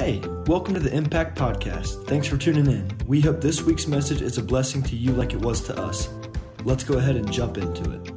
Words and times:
Hey, 0.00 0.22
welcome 0.46 0.72
to 0.72 0.80
the 0.80 0.96
Impact 0.96 1.38
Podcast. 1.38 2.06
Thanks 2.06 2.26
for 2.26 2.38
tuning 2.38 2.64
in. 2.64 2.90
We 3.06 3.20
hope 3.20 3.42
this 3.42 3.60
week's 3.60 3.86
message 3.86 4.22
is 4.22 4.38
a 4.38 4.42
blessing 4.42 4.82
to 4.84 4.96
you 4.96 5.12
like 5.12 5.34
it 5.34 5.40
was 5.42 5.60
to 5.64 5.78
us. 5.78 6.08
Let's 6.64 6.84
go 6.84 6.96
ahead 6.96 7.16
and 7.16 7.30
jump 7.30 7.58
into 7.58 7.90
it. 7.92 8.10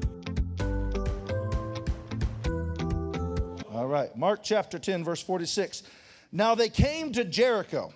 All 3.74 3.88
right, 3.88 4.16
Mark 4.16 4.44
chapter 4.44 4.80
10, 4.80 5.04
verse 5.04 5.22
46. 5.22 5.84
Now 6.32 6.56
they 6.56 6.70
came 6.70 7.12
to 7.12 7.26
Jericho. 7.26 7.92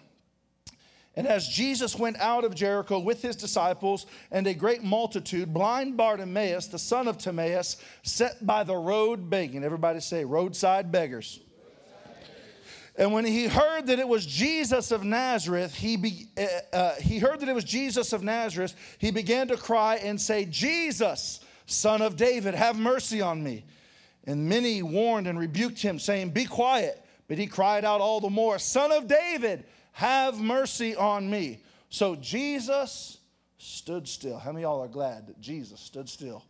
And 1.15 1.25
as 1.25 1.47
Jesus 1.47 1.95
went 1.95 2.19
out 2.19 2.43
of 2.43 2.55
Jericho 2.55 2.99
with 2.99 3.21
his 3.21 3.38
disciples 3.38 4.05
and 4.31 4.47
a 4.47 4.54
great 4.54 4.83
multitude, 4.83 5.54
blind 5.54 5.95
Bartimaeus, 5.95 6.67
the 6.67 6.77
son 6.77 7.07
of 7.07 7.17
Timaeus, 7.17 7.77
sat 8.04 8.45
by 8.45 8.65
the 8.65 8.75
road 8.75 9.29
begging. 9.29 9.63
Everybody 9.63 10.01
say, 10.01 10.25
roadside 10.25 10.91
beggars. 10.91 11.39
And 12.97 13.14
when 13.14 13.25
he 13.25 13.46
heard 13.46 13.87
that 13.87 14.00
it 14.00 14.07
was 14.07 14.25
Jesus 14.25 14.92
of 14.92 15.04
Nazareth, 15.04 15.75
he, 15.75 15.97
be, 15.97 16.28
uh, 16.36 16.75
uh, 16.75 16.96
he 16.96 17.20
heard 17.20 17.39
that 17.42 17.50
it 17.50 17.54
was 17.54 17.64
Jesus 17.64 18.11
of 18.11 18.23
Nazareth, 18.23 18.75
he 18.97 19.11
began 19.11 19.47
to 19.50 19.57
cry 19.57 19.97
and 19.97 20.20
say, 20.20 20.46
Jesus, 20.46 21.39
son 21.68 22.01
of 22.01 22.15
David, 22.15 22.56
have 22.56 22.78
mercy 22.78 23.21
on 23.21 23.43
me. 23.43 23.65
And 24.25 24.50
many 24.50 24.82
warned 24.82 25.28
and 25.28 25.37
rebuked 25.37 25.79
him, 25.82 26.00
saying, 26.00 26.32
Be 26.32 26.46
quiet. 26.46 27.04
But 27.28 27.37
he 27.37 27.46
cried 27.46 27.86
out 27.86 28.01
all 28.01 28.20
the 28.20 28.29
more, 28.29 28.57
Son 28.57 28.92
of 28.92 29.07
David, 29.07 29.65
have 29.92 30.39
mercy 30.39 30.95
on 30.95 31.29
me. 31.29 31.61
So 31.89 32.16
Jesus 32.16 33.17
stood 33.58 34.08
still. 34.08 34.38
How 34.38 34.52
many 34.52 34.64
of 34.64 34.72
y'all 34.72 34.81
are 34.81 34.88
glad 34.88 35.28
that 35.28 35.39
Jesus 35.39 35.80
stood 35.80 36.09
still? 36.09 36.45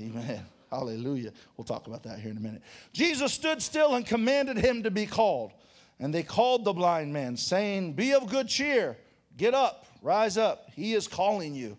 Amen. 0.00 0.44
Hallelujah. 0.70 1.32
We'll 1.56 1.64
talk 1.64 1.86
about 1.86 2.02
that 2.04 2.18
here 2.18 2.30
in 2.30 2.36
a 2.36 2.40
minute. 2.40 2.62
Jesus 2.92 3.32
stood 3.32 3.62
still 3.62 3.94
and 3.94 4.04
commanded 4.04 4.56
him 4.56 4.82
to 4.82 4.90
be 4.90 5.06
called. 5.06 5.52
And 5.98 6.12
they 6.12 6.22
called 6.22 6.64
the 6.64 6.72
blind 6.72 7.12
man, 7.12 7.36
saying, 7.36 7.94
Be 7.94 8.12
of 8.12 8.28
good 8.28 8.48
cheer, 8.48 8.96
get 9.36 9.54
up, 9.54 9.86
rise 10.02 10.36
up, 10.36 10.68
he 10.74 10.94
is 10.94 11.08
calling 11.08 11.54
you. 11.54 11.76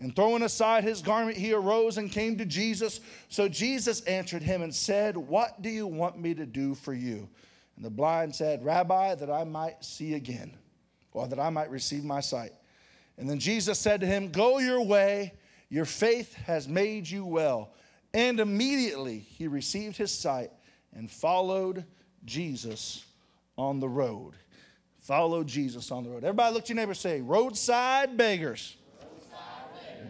And 0.00 0.16
throwing 0.16 0.42
aside 0.42 0.82
his 0.82 1.00
garment, 1.00 1.36
he 1.36 1.52
arose 1.52 1.96
and 1.96 2.10
came 2.10 2.36
to 2.38 2.44
Jesus. 2.44 3.00
So 3.28 3.48
Jesus 3.48 4.00
answered 4.02 4.42
him 4.42 4.62
and 4.62 4.74
said, 4.74 5.16
What 5.16 5.62
do 5.62 5.68
you 5.68 5.86
want 5.86 6.18
me 6.18 6.34
to 6.34 6.44
do 6.44 6.74
for 6.74 6.92
you? 6.92 7.28
And 7.76 7.84
the 7.84 7.90
blind 7.90 8.34
said, 8.34 8.64
Rabbi, 8.64 9.14
that 9.14 9.30
I 9.30 9.44
might 9.44 9.84
see 9.84 10.14
again, 10.14 10.56
or 11.12 11.28
that 11.28 11.38
I 11.38 11.50
might 11.50 11.70
receive 11.70 12.04
my 12.04 12.20
sight. 12.20 12.52
And 13.16 13.30
then 13.30 13.38
Jesus 13.38 13.78
said 13.78 14.00
to 14.00 14.06
him, 14.06 14.32
Go 14.32 14.58
your 14.58 14.82
way, 14.82 15.34
your 15.68 15.84
faith 15.84 16.34
has 16.34 16.66
made 16.66 17.08
you 17.08 17.24
well. 17.24 17.72
And 18.12 18.40
immediately 18.40 19.20
he 19.20 19.46
received 19.46 19.96
his 19.96 20.10
sight 20.10 20.50
and 20.94 21.08
followed 21.08 21.84
Jesus 22.24 23.04
on 23.56 23.80
the 23.80 23.88
road. 23.88 24.34
Follow 25.00 25.42
Jesus 25.42 25.90
on 25.90 26.04
the 26.04 26.10
road. 26.10 26.24
Everybody 26.24 26.54
look 26.54 26.64
to 26.66 26.74
your 26.74 26.76
neighbor 26.76 26.94
say, 26.94 27.20
roadside 27.20 28.16
beggars. 28.16 28.76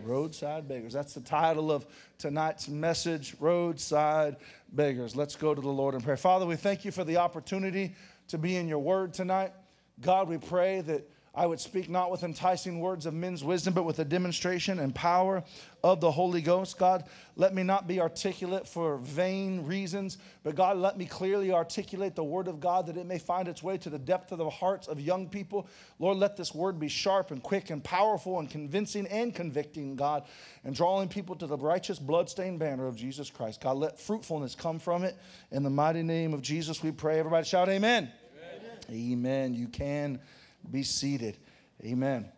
Roadside 0.05 0.69
beggars. 0.69 0.93
That's 0.93 1.15
the 1.15 1.21
title 1.21 1.71
of 1.71 1.87
tonight's 2.19 2.69
message, 2.69 3.37
Roadside 3.39 4.37
Beggars. 4.73 5.15
Let's 5.15 5.37
go 5.37 5.55
to 5.55 5.61
the 5.61 5.69
Lord 5.69 5.95
in 5.95 6.01
prayer. 6.01 6.17
Father, 6.17 6.45
we 6.45 6.57
thank 6.57 6.85
you 6.85 6.91
for 6.91 7.05
the 7.05 7.19
opportunity 7.19 7.95
to 8.29 8.39
be 8.39 8.57
in 8.57 8.69
your 8.69 8.81
word 8.81 9.15
tonight. 9.15 9.53
God, 10.01 10.29
we 10.29 10.39
pray 10.39 10.81
that 10.83 11.09
I 11.35 11.47
would 11.47 11.61
speak 11.61 11.89
not 11.89 12.11
with 12.11 12.25
enticing 12.25 12.79
words 12.79 13.07
of 13.07 13.15
men's 13.15 13.43
wisdom, 13.43 13.73
but 13.73 13.85
with 13.85 13.99
a 13.99 14.05
demonstration 14.05 14.79
and 14.79 14.95
power 14.95 15.43
of 15.83 15.99
the 15.99 16.11
Holy 16.11 16.43
Ghost. 16.43 16.77
God, 16.77 17.05
let 17.37 17.55
me 17.55 17.63
not 17.63 17.89
be 17.89 18.03
articulate 18.03 18.69
for 18.69 18.99
vain 18.99 19.65
reasons, 19.65 20.19
but 20.45 20.57
God, 20.57 20.77
let 20.77 20.99
me 20.99 21.07
clearly 21.07 21.51
articulate 21.51 22.15
the 22.15 22.23
word 22.23 22.49
of 22.49 22.61
God 22.61 22.87
that 22.87 22.99
it 22.99 23.07
may 23.07 23.19
find 23.19 23.49
its 23.49 23.63
way 23.63 23.79
to 23.79 23.89
the 23.89 23.99
depth 23.99 24.31
of 24.31 24.39
the 24.39 24.51
hearts 24.51 24.89
of 24.89 25.01
young 25.01 25.27
people. 25.27 25.67
Lord, 25.99 26.19
let 26.19 26.37
this 26.37 26.55
word 26.55 26.79
be 26.79 26.89
sharp 26.89 27.31
and 27.31 27.43
quick 27.43 27.71
and 27.71 27.83
powerful 27.83 28.39
and 28.39 28.51
convincing 28.51 29.07
and 29.07 29.35
convicting, 29.35 29.97
God, 29.97 30.25
and 30.65 30.75
drawing 30.75 31.09
people 31.09 31.35
to 31.37 31.47
the 31.47 31.57
righteous 31.57 31.99
bloodstained 31.99 32.59
banner 32.59 32.87
of 32.87 32.95
Jesus 32.95 33.31
Christ. 33.31 33.63
God, 33.63 33.79
let 33.79 33.99
fruitfulness 33.99 34.55
come 34.55 34.79
from 34.79 35.03
it. 35.03 35.17
In 35.51 35.63
the 35.63 35.71
mighty 35.71 36.03
name 36.03 36.35
of 36.35 36.43
Jesus, 36.43 36.83
we 36.83 36.93
pray. 36.93 37.19
Everybody 37.19 37.47
shout, 37.47 37.71
Amen. 37.71 38.13
Amen. 38.37 39.13
amen. 39.13 39.55
You 39.55 39.69
can 39.69 40.21
be 40.71 40.83
seated. 40.83 41.37
Amen. 41.85 42.31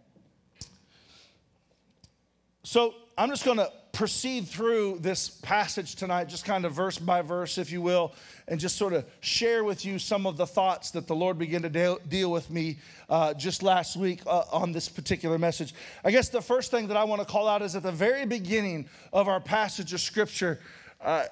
So 2.62 2.94
I'm 3.16 3.28
just 3.28 3.44
going 3.44 3.58
to 3.58 3.70
proceed 3.94 4.48
through 4.48 4.98
this 5.00 5.28
passage 5.28 5.94
tonight, 5.94 6.28
just 6.28 6.44
kind 6.44 6.64
of 6.64 6.72
verse 6.72 6.98
by 6.98 7.22
verse, 7.22 7.58
if 7.58 7.70
you 7.70 7.80
will, 7.80 8.12
and 8.48 8.58
just 8.58 8.76
sort 8.76 8.92
of 8.92 9.06
share 9.20 9.62
with 9.62 9.84
you 9.84 9.98
some 9.98 10.26
of 10.26 10.36
the 10.36 10.46
thoughts 10.46 10.90
that 10.90 11.06
the 11.06 11.14
Lord 11.14 11.38
began 11.38 11.62
to 11.62 11.98
deal, 12.08 12.30
with 12.30 12.50
me 12.50 12.78
uh, 13.08 13.32
just 13.34 13.62
last 13.62 13.96
week 13.96 14.20
uh, 14.26 14.42
on 14.52 14.72
this 14.72 14.88
particular 14.88 15.38
message. 15.38 15.74
I 16.04 16.10
guess 16.10 16.28
the 16.28 16.42
first 16.42 16.70
thing 16.70 16.88
that 16.88 16.96
I 16.96 17.04
want 17.04 17.20
to 17.20 17.26
call 17.26 17.46
out 17.46 17.62
is 17.62 17.76
at 17.76 17.82
the 17.84 17.92
very 17.92 18.26
beginning 18.26 18.88
of 19.12 19.28
our 19.28 19.41
passage 19.41 19.92
of 19.92 20.00
Scripture. 20.00 20.58
Uh, 21.00 21.24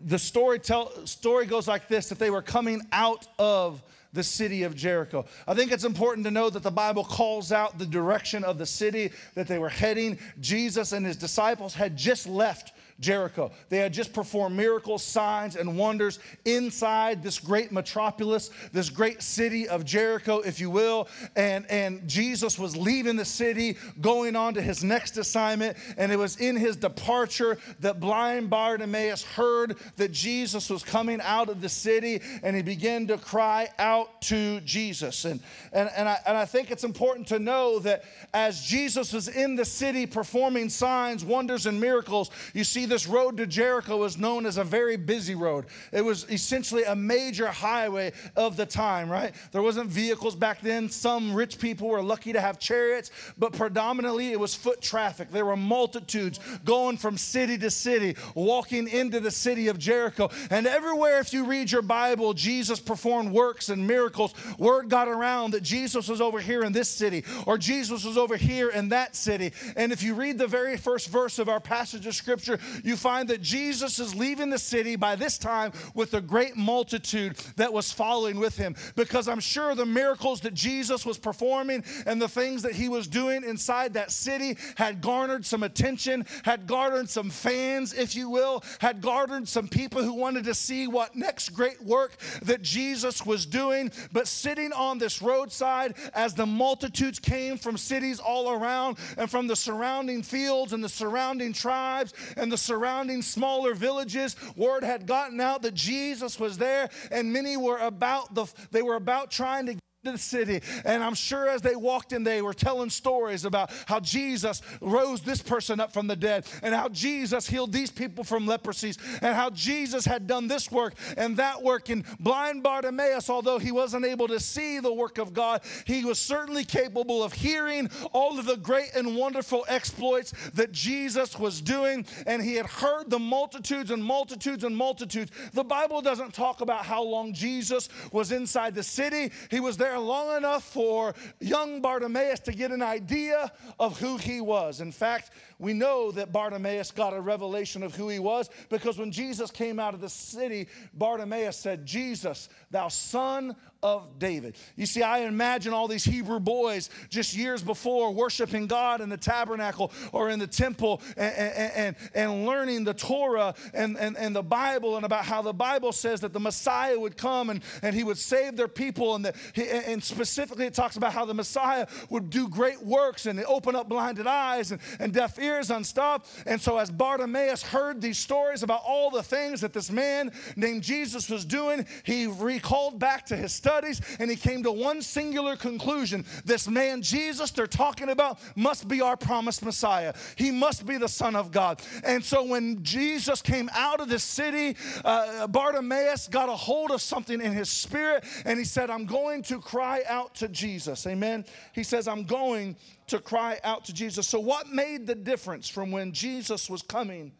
the 0.00 0.18
story, 0.18 0.58
tell, 0.58 1.06
story 1.06 1.46
goes 1.46 1.68
like 1.68 1.86
this 1.86 2.08
that 2.08 2.18
they 2.18 2.30
were 2.30 2.42
coming 2.42 2.82
out 2.90 3.28
of 3.38 3.82
the 4.12 4.22
city 4.22 4.62
of 4.62 4.74
Jericho. 4.74 5.24
I 5.46 5.54
think 5.54 5.72
it's 5.72 5.84
important 5.84 6.24
to 6.26 6.30
know 6.30 6.50
that 6.50 6.62
the 6.62 6.70
Bible 6.70 7.04
calls 7.04 7.52
out 7.52 7.78
the 7.78 7.86
direction 7.86 8.44
of 8.44 8.58
the 8.58 8.66
city 8.66 9.10
that 9.34 9.48
they 9.48 9.58
were 9.58 9.68
heading. 9.68 10.18
Jesus 10.40 10.92
and 10.92 11.06
his 11.06 11.16
disciples 11.16 11.74
had 11.74 11.96
just 11.96 12.26
left 12.26 12.72
Jericho. 13.02 13.50
They 13.68 13.78
had 13.78 13.92
just 13.92 14.12
performed 14.12 14.56
miracles, 14.56 15.02
signs, 15.02 15.56
and 15.56 15.76
wonders 15.76 16.20
inside 16.44 17.22
this 17.22 17.38
great 17.38 17.72
metropolis, 17.72 18.50
this 18.72 18.88
great 18.88 19.22
city 19.22 19.68
of 19.68 19.84
Jericho, 19.84 20.38
if 20.38 20.60
you 20.60 20.70
will. 20.70 21.08
And, 21.36 21.70
and 21.70 22.08
Jesus 22.08 22.58
was 22.58 22.76
leaving 22.76 23.16
the 23.16 23.24
city, 23.24 23.76
going 24.00 24.36
on 24.36 24.54
to 24.54 24.62
his 24.62 24.82
next 24.84 25.18
assignment. 25.18 25.76
And 25.96 26.12
it 26.12 26.16
was 26.16 26.36
in 26.36 26.56
his 26.56 26.76
departure 26.76 27.58
that 27.80 28.00
blind 28.00 28.48
Bartimaeus 28.48 29.24
heard 29.24 29.76
that 29.96 30.12
Jesus 30.12 30.70
was 30.70 30.82
coming 30.82 31.20
out 31.20 31.48
of 31.48 31.60
the 31.60 31.68
city 31.68 32.22
and 32.42 32.54
he 32.54 32.62
began 32.62 33.08
to 33.08 33.18
cry 33.18 33.68
out 33.78 34.22
to 34.22 34.60
Jesus. 34.60 35.24
And, 35.24 35.40
and, 35.72 35.90
and, 35.96 36.08
I, 36.08 36.18
and 36.26 36.36
I 36.36 36.44
think 36.44 36.70
it's 36.70 36.84
important 36.84 37.26
to 37.28 37.38
know 37.38 37.80
that 37.80 38.04
as 38.32 38.62
Jesus 38.62 39.12
was 39.12 39.28
in 39.28 39.56
the 39.56 39.64
city 39.64 40.06
performing 40.06 40.68
signs, 40.68 41.24
wonders, 41.24 41.66
and 41.66 41.80
miracles, 41.80 42.30
you 42.54 42.62
see 42.62 42.86
this 42.92 43.06
road 43.06 43.38
to 43.38 43.46
Jericho 43.46 43.96
was 43.96 44.18
known 44.18 44.44
as 44.44 44.58
a 44.58 44.64
very 44.64 44.98
busy 44.98 45.34
road. 45.34 45.64
It 45.92 46.04
was 46.04 46.28
essentially 46.30 46.84
a 46.84 46.94
major 46.94 47.46
highway 47.46 48.12
of 48.36 48.58
the 48.58 48.66
time, 48.66 49.08
right? 49.08 49.34
There 49.50 49.62
wasn't 49.62 49.88
vehicles 49.88 50.36
back 50.36 50.60
then. 50.60 50.90
Some 50.90 51.34
rich 51.34 51.58
people 51.58 51.88
were 51.88 52.02
lucky 52.02 52.34
to 52.34 52.40
have 52.40 52.58
chariots, 52.58 53.10
but 53.38 53.54
predominantly 53.54 54.30
it 54.30 54.38
was 54.38 54.54
foot 54.54 54.82
traffic. 54.82 55.30
There 55.30 55.46
were 55.46 55.56
multitudes 55.56 56.38
going 56.66 56.98
from 56.98 57.16
city 57.16 57.56
to 57.58 57.70
city, 57.70 58.14
walking 58.34 58.88
into 58.88 59.20
the 59.20 59.30
city 59.30 59.68
of 59.68 59.78
Jericho. 59.78 60.28
And 60.50 60.66
everywhere, 60.66 61.18
if 61.18 61.32
you 61.32 61.46
read 61.46 61.72
your 61.72 61.80
Bible, 61.80 62.34
Jesus 62.34 62.78
performed 62.78 63.32
works 63.32 63.70
and 63.70 63.86
miracles. 63.86 64.34
Word 64.58 64.90
got 64.90 65.08
around 65.08 65.52
that 65.52 65.62
Jesus 65.62 66.08
was 66.08 66.20
over 66.20 66.40
here 66.40 66.62
in 66.62 66.72
this 66.72 66.90
city, 66.90 67.24
or 67.46 67.56
Jesus 67.56 68.04
was 68.04 68.18
over 68.18 68.36
here 68.36 68.68
in 68.68 68.90
that 68.90 69.16
city. 69.16 69.54
And 69.76 69.92
if 69.92 70.02
you 70.02 70.12
read 70.14 70.36
the 70.36 70.46
very 70.46 70.76
first 70.76 71.08
verse 71.08 71.38
of 71.38 71.48
our 71.48 71.60
passage 71.60 72.06
of 72.06 72.14
scripture, 72.14 72.58
you 72.82 72.96
find 72.96 73.28
that 73.28 73.42
Jesus 73.42 73.98
is 73.98 74.14
leaving 74.14 74.50
the 74.50 74.58
city 74.58 74.96
by 74.96 75.16
this 75.16 75.38
time 75.38 75.72
with 75.94 76.14
a 76.14 76.20
great 76.20 76.56
multitude 76.56 77.36
that 77.56 77.72
was 77.72 77.92
following 77.92 78.38
with 78.38 78.56
him. 78.56 78.74
Because 78.96 79.28
I'm 79.28 79.40
sure 79.40 79.74
the 79.74 79.86
miracles 79.86 80.40
that 80.42 80.54
Jesus 80.54 81.04
was 81.06 81.18
performing 81.18 81.84
and 82.06 82.20
the 82.20 82.28
things 82.28 82.62
that 82.62 82.72
he 82.72 82.88
was 82.88 83.06
doing 83.06 83.44
inside 83.44 83.94
that 83.94 84.10
city 84.10 84.56
had 84.76 85.00
garnered 85.00 85.44
some 85.44 85.62
attention, 85.62 86.24
had 86.44 86.66
garnered 86.66 87.08
some 87.08 87.30
fans, 87.30 87.92
if 87.92 88.14
you 88.14 88.28
will, 88.28 88.62
had 88.80 89.00
garnered 89.00 89.48
some 89.48 89.68
people 89.68 90.02
who 90.02 90.14
wanted 90.14 90.44
to 90.44 90.54
see 90.54 90.86
what 90.86 91.16
next 91.16 91.50
great 91.50 91.82
work 91.82 92.16
that 92.42 92.62
Jesus 92.62 93.24
was 93.24 93.46
doing. 93.46 93.90
But 94.12 94.28
sitting 94.28 94.72
on 94.72 94.98
this 94.98 95.22
roadside 95.22 95.94
as 96.14 96.34
the 96.34 96.46
multitudes 96.46 97.18
came 97.18 97.56
from 97.56 97.76
cities 97.76 98.18
all 98.18 98.50
around 98.50 98.98
and 99.16 99.30
from 99.30 99.46
the 99.46 99.56
surrounding 99.56 100.22
fields 100.22 100.72
and 100.72 100.82
the 100.82 100.88
surrounding 100.88 101.52
tribes 101.52 102.14
and 102.36 102.50
the 102.50 102.58
surrounding 102.62 103.22
smaller 103.22 103.74
villages. 103.74 104.36
Word 104.56 104.84
had 104.84 105.06
gotten 105.06 105.40
out 105.40 105.62
that 105.62 105.74
Jesus 105.74 106.38
was 106.38 106.58
there, 106.58 106.88
and 107.10 107.32
many 107.32 107.56
were 107.56 107.78
about 107.78 108.34
the 108.34 108.46
they 108.70 108.82
were 108.82 108.96
about 108.96 109.30
trying 109.30 109.66
to 109.66 109.81
the 110.04 110.18
city. 110.18 110.60
And 110.84 111.02
I'm 111.02 111.14
sure 111.14 111.48
as 111.48 111.62
they 111.62 111.76
walked 111.76 112.12
in, 112.12 112.24
they 112.24 112.42
were 112.42 112.54
telling 112.54 112.90
stories 112.90 113.44
about 113.44 113.70
how 113.86 114.00
Jesus 114.00 114.60
rose 114.80 115.20
this 115.20 115.40
person 115.40 115.78
up 115.78 115.92
from 115.92 116.08
the 116.08 116.16
dead, 116.16 116.44
and 116.62 116.74
how 116.74 116.88
Jesus 116.88 117.46
healed 117.46 117.72
these 117.72 117.90
people 117.90 118.24
from 118.24 118.46
leprosies, 118.46 118.98
and 119.22 119.34
how 119.34 119.50
Jesus 119.50 120.04
had 120.04 120.26
done 120.26 120.48
this 120.48 120.72
work 120.72 120.94
and 121.16 121.36
that 121.36 121.62
work. 121.62 121.88
And 121.88 122.04
blind 122.18 122.64
Bartimaeus, 122.64 123.30
although 123.30 123.60
he 123.60 123.70
wasn't 123.70 124.04
able 124.04 124.26
to 124.28 124.40
see 124.40 124.80
the 124.80 124.92
work 124.92 125.18
of 125.18 125.32
God, 125.32 125.62
he 125.86 126.04
was 126.04 126.18
certainly 126.18 126.64
capable 126.64 127.22
of 127.22 127.32
hearing 127.32 127.88
all 128.12 128.40
of 128.40 128.46
the 128.46 128.56
great 128.56 128.90
and 128.96 129.16
wonderful 129.16 129.64
exploits 129.68 130.32
that 130.54 130.72
Jesus 130.72 131.38
was 131.38 131.60
doing. 131.60 132.04
And 132.26 132.42
he 132.42 132.56
had 132.56 132.66
heard 132.66 133.08
the 133.08 133.20
multitudes 133.20 133.92
and 133.92 134.02
multitudes 134.02 134.64
and 134.64 134.76
multitudes. 134.76 135.30
The 135.52 135.64
Bible 135.64 136.02
doesn't 136.02 136.34
talk 136.34 136.60
about 136.60 136.84
how 136.84 137.04
long 137.04 137.32
Jesus 137.32 137.88
was 138.10 138.32
inside 138.32 138.74
the 138.74 138.82
city, 138.82 139.30
he 139.50 139.60
was 139.60 139.76
there 139.76 139.91
there 139.92 140.00
long 140.00 140.34
enough 140.38 140.64
for 140.64 141.14
young 141.38 141.82
Bartimaeus 141.82 142.40
to 142.40 142.52
get 142.52 142.70
an 142.70 142.80
idea 142.80 143.52
of 143.78 144.00
who 144.00 144.16
he 144.16 144.40
was. 144.40 144.80
In 144.80 144.90
fact, 144.90 145.32
we 145.62 145.72
know 145.74 146.10
that 146.10 146.32
Bartimaeus 146.32 146.90
got 146.90 147.14
a 147.14 147.20
revelation 147.20 147.84
of 147.84 147.94
who 147.94 148.08
he 148.08 148.18
was 148.18 148.50
because 148.68 148.98
when 148.98 149.12
Jesus 149.12 149.52
came 149.52 149.78
out 149.78 149.94
of 149.94 150.00
the 150.00 150.08
city, 150.08 150.66
Bartimaeus 150.92 151.56
said, 151.56 151.86
Jesus, 151.86 152.48
thou 152.72 152.88
son 152.88 153.54
of 153.80 154.18
David. 154.18 154.56
You 154.76 154.86
see, 154.86 155.02
I 155.02 155.20
imagine 155.20 155.72
all 155.72 155.88
these 155.88 156.04
Hebrew 156.04 156.38
boys 156.38 156.90
just 157.10 157.34
years 157.34 157.62
before 157.62 158.12
worshiping 158.12 158.66
God 158.66 159.00
in 159.00 159.08
the 159.08 159.16
tabernacle 159.16 159.92
or 160.12 160.30
in 160.30 160.38
the 160.38 160.46
temple 160.46 161.00
and, 161.16 161.34
and, 161.74 161.96
and, 162.14 162.46
learning 162.46 162.84
the 162.84 162.94
Torah 162.94 163.54
and, 163.74 163.96
and, 163.98 164.16
and 164.16 164.34
the 164.34 164.42
Bible 164.42 164.96
and 164.96 165.04
about 165.04 165.24
how 165.24 165.42
the 165.42 165.52
Bible 165.52 165.90
says 165.92 166.20
that 166.20 166.32
the 166.32 166.40
Messiah 166.40 166.98
would 166.98 167.16
come 167.16 167.50
and, 167.50 167.62
and 167.82 167.94
he 167.94 168.04
would 168.04 168.18
save 168.18 168.56
their 168.56 168.68
people. 168.68 169.16
And, 169.16 169.24
the, 169.24 169.88
and 169.88 170.02
specifically, 170.02 170.66
it 170.66 170.74
talks 170.74 170.96
about 170.96 171.12
how 171.12 171.24
the 171.24 171.34
Messiah 171.34 171.86
would 172.08 172.30
do 172.30 172.48
great 172.48 172.82
works 172.82 173.26
and 173.26 173.42
open 173.44 173.74
up 173.74 173.88
blinded 173.88 174.26
eyes 174.26 174.70
and, 174.70 174.80
and 175.00 175.12
deaf 175.12 175.38
ears 175.40 175.51
unstopped. 175.70 176.28
And 176.46 176.60
so, 176.60 176.78
as 176.78 176.90
Bartimaeus 176.90 177.62
heard 177.62 178.00
these 178.00 178.18
stories 178.18 178.62
about 178.62 178.82
all 178.86 179.10
the 179.10 179.22
things 179.22 179.60
that 179.60 179.72
this 179.72 179.90
man 179.90 180.32
named 180.56 180.82
Jesus 180.82 181.28
was 181.28 181.44
doing, 181.44 181.86
he 182.04 182.26
recalled 182.26 182.98
back 182.98 183.26
to 183.26 183.36
his 183.36 183.52
studies 183.52 184.00
and 184.18 184.30
he 184.30 184.36
came 184.36 184.62
to 184.62 184.72
one 184.72 185.02
singular 185.02 185.56
conclusion. 185.56 186.24
This 186.44 186.68
man, 186.68 187.02
Jesus, 187.02 187.50
they're 187.50 187.66
talking 187.66 188.08
about, 188.08 188.38
must 188.56 188.88
be 188.88 189.00
our 189.00 189.16
promised 189.16 189.64
Messiah. 189.64 190.14
He 190.36 190.50
must 190.50 190.86
be 190.86 190.96
the 190.96 191.08
Son 191.08 191.36
of 191.36 191.50
God. 191.50 191.82
And 192.04 192.24
so 192.24 192.44
when 192.44 192.82
Jesus 192.82 193.42
came 193.42 193.70
out 193.74 194.00
of 194.00 194.08
the 194.08 194.18
city, 194.18 194.76
uh, 195.04 195.46
Bartimaeus 195.46 196.28
got 196.28 196.48
a 196.48 196.56
hold 196.56 196.90
of 196.90 197.00
something 197.00 197.40
in 197.40 197.52
his 197.52 197.68
spirit 197.68 198.24
and 198.44 198.58
he 198.58 198.64
said, 198.64 198.90
I'm 198.90 199.06
going 199.06 199.42
to 199.44 199.60
cry 199.60 200.02
out 200.06 200.34
to 200.36 200.48
Jesus. 200.48 201.06
Amen. 201.06 201.44
He 201.72 201.82
says, 201.82 202.08
I'm 202.08 202.24
going 202.24 202.76
to 203.12 203.20
cry 203.20 203.60
out 203.62 203.84
to 203.84 203.92
Jesus. 203.92 204.26
So, 204.26 204.40
what 204.40 204.68
made 204.68 205.06
the 205.06 205.14
difference 205.14 205.68
from 205.68 205.90
when 205.90 206.12
Jesus 206.12 206.68
was 206.68 206.82
coming 206.82 207.32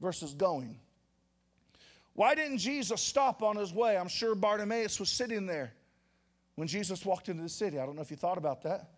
versus 0.00 0.34
going? 0.34 0.78
Why 2.12 2.34
didn't 2.34 2.58
Jesus 2.58 3.00
stop 3.00 3.42
on 3.42 3.56
his 3.56 3.72
way? 3.72 3.96
I'm 3.96 4.08
sure 4.08 4.34
Bartimaeus 4.34 5.00
was 5.00 5.08
sitting 5.08 5.46
there 5.46 5.72
when 6.54 6.68
Jesus 6.68 7.04
walked 7.04 7.28
into 7.28 7.42
the 7.42 7.48
city. 7.48 7.78
I 7.78 7.86
don't 7.86 7.96
know 7.96 8.02
if 8.02 8.10
you 8.10 8.16
thought 8.16 8.38
about 8.38 8.62
that. 8.62 8.90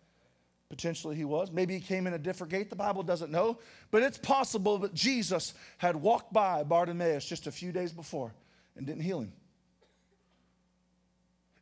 Potentially 0.69 1.15
he 1.15 1.23
was. 1.23 1.49
Maybe 1.49 1.73
he 1.73 1.79
came 1.79 2.07
in 2.07 2.13
a 2.13 2.19
different 2.19 2.51
gate. 2.51 2.69
The 2.69 2.75
Bible 2.75 3.01
doesn't 3.01 3.31
know. 3.31 3.57
But 3.89 4.03
it's 4.03 4.17
possible 4.17 4.77
that 4.79 4.93
Jesus 4.93 5.53
had 5.77 5.95
walked 5.95 6.33
by 6.33 6.63
Bartimaeus 6.63 7.25
just 7.25 7.47
a 7.47 7.51
few 7.51 7.71
days 7.71 7.93
before 7.93 8.33
and 8.75 8.85
didn't 8.85 9.01
heal 9.01 9.21
him. 9.21 9.31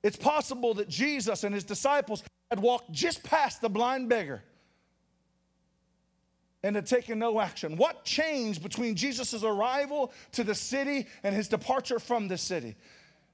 It's 0.01 0.17
possible 0.17 0.73
that 0.73 0.89
Jesus 0.89 1.43
and 1.43 1.53
his 1.53 1.63
disciples 1.63 2.23
had 2.49 2.59
walked 2.59 2.91
just 2.91 3.23
past 3.23 3.61
the 3.61 3.69
blind 3.69 4.09
beggar 4.09 4.43
and 6.65 6.75
had 6.75 6.87
taken 6.87 7.19
no 7.19 7.39
action. 7.39 7.77
What 7.77 8.03
changed 8.03 8.63
between 8.63 8.95
Jesus' 8.95 9.43
arrival 9.43 10.11
to 10.31 10.43
the 10.43 10.55
city 10.55 11.05
and 11.21 11.35
his 11.35 11.47
departure 11.47 11.99
from 11.99 12.27
the 12.27 12.39
city? 12.39 12.75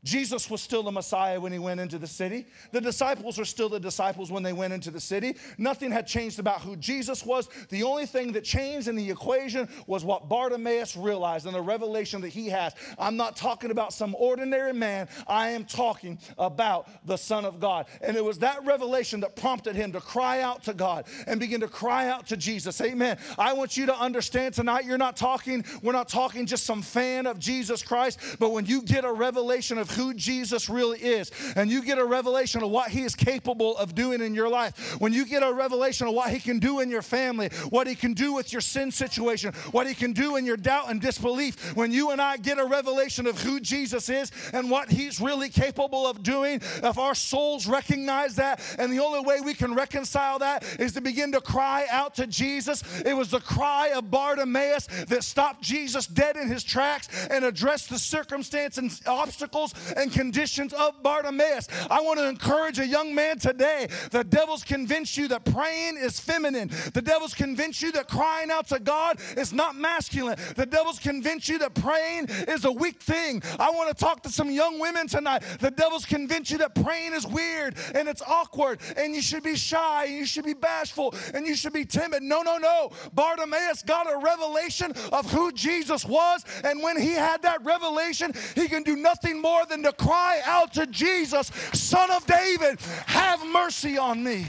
Jesus 0.03 0.49
was 0.49 0.61
still 0.61 0.81
the 0.81 0.91
Messiah 0.91 1.39
when 1.39 1.51
he 1.51 1.59
went 1.59 1.79
into 1.79 1.99
the 1.99 2.07
city. 2.07 2.47
The 2.71 2.81
disciples 2.81 3.37
were 3.37 3.45
still 3.45 3.69
the 3.69 3.79
disciples 3.79 4.31
when 4.31 4.41
they 4.41 4.53
went 4.53 4.73
into 4.73 4.89
the 4.89 4.99
city. 4.99 5.35
Nothing 5.59 5.91
had 5.91 6.07
changed 6.07 6.39
about 6.39 6.61
who 6.61 6.75
Jesus 6.75 7.23
was. 7.23 7.49
The 7.69 7.83
only 7.83 8.07
thing 8.07 8.31
that 8.31 8.43
changed 8.43 8.87
in 8.87 8.95
the 8.95 9.11
equation 9.11 9.69
was 9.85 10.03
what 10.03 10.27
Bartimaeus 10.27 10.97
realized 10.97 11.45
and 11.45 11.53
the 11.53 11.61
revelation 11.61 12.19
that 12.21 12.29
he 12.29 12.47
has. 12.47 12.73
I'm 12.97 13.15
not 13.15 13.35
talking 13.35 13.69
about 13.69 13.93
some 13.93 14.15
ordinary 14.15 14.73
man, 14.73 15.07
I 15.27 15.49
am 15.49 15.65
talking 15.65 16.17
about 16.39 16.87
the 17.05 17.17
Son 17.17 17.45
of 17.45 17.59
God. 17.59 17.85
And 18.01 18.17
it 18.17 18.25
was 18.25 18.39
that 18.39 18.65
revelation 18.65 19.19
that 19.19 19.35
prompted 19.35 19.75
him 19.75 19.91
to 19.91 20.01
cry 20.01 20.41
out 20.41 20.63
to 20.63 20.73
God 20.73 21.05
and 21.27 21.39
begin 21.39 21.61
to 21.61 21.67
cry 21.67 22.07
out 22.07 22.25
to 22.27 22.37
Jesus. 22.37 22.81
Amen. 22.81 23.19
I 23.37 23.53
want 23.53 23.77
you 23.77 23.85
to 23.85 23.95
understand 23.95 24.55
tonight, 24.55 24.85
you're 24.85 24.97
not 24.97 25.15
talking, 25.15 25.63
we're 25.83 25.91
not 25.91 26.09
talking 26.09 26.47
just 26.47 26.65
some 26.65 26.81
fan 26.81 27.27
of 27.27 27.37
Jesus 27.37 27.83
Christ, 27.83 28.19
but 28.39 28.51
when 28.51 28.65
you 28.65 28.81
get 28.81 29.05
a 29.05 29.11
revelation 29.11 29.77
of 29.77 29.90
who 29.91 30.13
Jesus 30.13 30.69
really 30.69 30.99
is, 30.99 31.31
and 31.55 31.69
you 31.69 31.83
get 31.83 31.97
a 31.97 32.05
revelation 32.05 32.63
of 32.63 32.69
what 32.69 32.91
He 32.91 33.01
is 33.03 33.15
capable 33.15 33.77
of 33.77 33.95
doing 33.95 34.21
in 34.21 34.33
your 34.33 34.49
life, 34.49 34.99
when 34.99 35.13
you 35.13 35.25
get 35.25 35.43
a 35.43 35.53
revelation 35.53 36.07
of 36.07 36.13
what 36.13 36.31
He 36.31 36.39
can 36.39 36.59
do 36.59 36.79
in 36.79 36.89
your 36.89 37.01
family, 37.01 37.49
what 37.69 37.87
He 37.87 37.95
can 37.95 38.13
do 38.13 38.33
with 38.33 38.51
your 38.51 38.61
sin 38.61 38.91
situation, 38.91 39.53
what 39.71 39.87
He 39.87 39.93
can 39.93 40.13
do 40.13 40.35
in 40.35 40.45
your 40.45 40.57
doubt 40.57 40.89
and 40.89 41.01
disbelief, 41.01 41.75
when 41.75 41.91
you 41.91 42.11
and 42.11 42.21
I 42.21 42.37
get 42.37 42.59
a 42.59 42.65
revelation 42.65 43.27
of 43.27 43.41
who 43.41 43.59
Jesus 43.59 44.09
is 44.09 44.31
and 44.53 44.69
what 44.69 44.89
He's 44.89 45.19
really 45.19 45.49
capable 45.49 46.07
of 46.07 46.23
doing, 46.23 46.61
if 46.83 46.97
our 46.97 47.15
souls 47.15 47.67
recognize 47.67 48.35
that, 48.35 48.61
and 48.77 48.91
the 48.91 48.99
only 48.99 49.21
way 49.21 49.41
we 49.41 49.53
can 49.53 49.73
reconcile 49.73 50.39
that 50.39 50.63
is 50.79 50.93
to 50.93 51.01
begin 51.01 51.31
to 51.31 51.41
cry 51.41 51.85
out 51.89 52.15
to 52.15 52.27
Jesus. 52.27 52.83
It 53.01 53.13
was 53.13 53.31
the 53.31 53.39
cry 53.39 53.91
of 53.95 54.11
Bartimaeus 54.11 54.87
that 55.07 55.23
stopped 55.23 55.61
Jesus 55.61 56.07
dead 56.07 56.37
in 56.37 56.47
his 56.47 56.63
tracks 56.63 57.09
and 57.29 57.45
addressed 57.45 57.89
the 57.89 57.99
circumstance 57.99 58.77
and 58.77 58.97
obstacles 59.05 59.73
and 59.95 60.11
conditions 60.11 60.73
of 60.73 61.01
Bartimaeus. 61.03 61.67
I 61.89 62.01
want 62.01 62.19
to 62.19 62.27
encourage 62.27 62.79
a 62.79 62.85
young 62.85 63.13
man 63.13 63.39
today. 63.39 63.87
The 64.11 64.23
devil's 64.23 64.63
convinced 64.63 65.17
you 65.17 65.27
that 65.29 65.45
praying 65.45 65.97
is 65.97 66.19
feminine. 66.19 66.69
The 66.93 67.01
devil's 67.01 67.33
convinced 67.33 67.81
you 67.81 67.91
that 67.93 68.07
crying 68.07 68.51
out 68.51 68.67
to 68.67 68.79
God 68.79 69.19
is 69.37 69.53
not 69.53 69.75
masculine. 69.75 70.37
The 70.55 70.65
devil's 70.65 70.99
convinced 70.99 71.49
you 71.49 71.59
that 71.59 71.73
praying 71.75 72.27
is 72.47 72.65
a 72.65 72.71
weak 72.71 73.01
thing. 73.01 73.41
I 73.59 73.69
want 73.71 73.89
to 73.89 73.95
talk 73.95 74.23
to 74.23 74.29
some 74.29 74.49
young 74.51 74.79
women 74.79 75.07
tonight. 75.07 75.43
The 75.59 75.71
devil's 75.71 76.05
convinced 76.05 76.51
you 76.51 76.57
that 76.59 76.75
praying 76.75 77.13
is 77.13 77.25
weird 77.25 77.75
and 77.93 78.07
it's 78.07 78.21
awkward 78.21 78.79
and 78.97 79.15
you 79.15 79.21
should 79.21 79.43
be 79.43 79.55
shy 79.55 80.05
and 80.05 80.15
you 80.15 80.25
should 80.25 80.45
be 80.45 80.53
bashful 80.53 81.13
and 81.33 81.45
you 81.45 81.55
should 81.55 81.73
be 81.73 81.85
timid. 81.85 82.23
No, 82.23 82.41
no, 82.41 82.57
no. 82.57 82.91
Bartimaeus 83.13 83.83
got 83.83 84.11
a 84.11 84.17
revelation 84.17 84.93
of 85.11 85.29
who 85.31 85.51
Jesus 85.51 86.05
was, 86.05 86.43
and 86.63 86.81
when 86.81 86.99
he 86.99 87.11
had 87.11 87.41
that 87.43 87.63
revelation, 87.63 88.33
he 88.55 88.67
can 88.67 88.83
do 88.83 88.95
nothing 88.95 89.41
more 89.41 89.65
than 89.71 89.83
to 89.83 89.93
cry 89.93 90.41
out 90.45 90.73
to 90.73 90.85
Jesus, 90.85 91.47
Son 91.73 92.11
of 92.11 92.25
David, 92.25 92.79
have 93.07 93.45
mercy 93.47 93.97
on 93.97 94.23
me. 94.23 94.45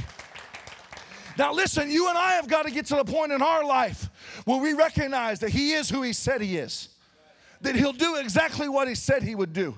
Now, 1.38 1.52
listen, 1.52 1.90
you 1.90 2.08
and 2.08 2.18
I 2.18 2.32
have 2.32 2.48
got 2.48 2.66
to 2.66 2.70
get 2.70 2.86
to 2.86 2.96
the 2.96 3.04
point 3.04 3.32
in 3.32 3.40
our 3.40 3.64
life 3.64 4.10
where 4.44 4.60
we 4.60 4.74
recognize 4.74 5.40
that 5.40 5.50
He 5.50 5.72
is 5.72 5.88
who 5.88 6.02
He 6.02 6.12
said 6.12 6.42
He 6.42 6.58
is, 6.58 6.88
that 7.62 7.74
He'll 7.74 7.92
do 7.92 8.16
exactly 8.16 8.68
what 8.68 8.88
He 8.88 8.94
said 8.94 9.22
He 9.22 9.34
would 9.34 9.52
do. 9.52 9.76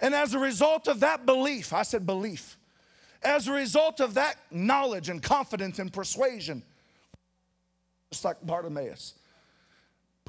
And 0.00 0.14
as 0.14 0.34
a 0.34 0.38
result 0.38 0.88
of 0.88 1.00
that 1.00 1.24
belief, 1.24 1.72
I 1.72 1.82
said 1.82 2.04
belief, 2.04 2.58
as 3.22 3.48
a 3.48 3.52
result 3.52 4.00
of 4.00 4.14
that 4.14 4.36
knowledge 4.50 5.08
and 5.08 5.22
confidence 5.22 5.78
and 5.78 5.90
persuasion, 5.90 6.62
just 8.10 8.24
like 8.24 8.44
Bartimaeus, 8.44 9.14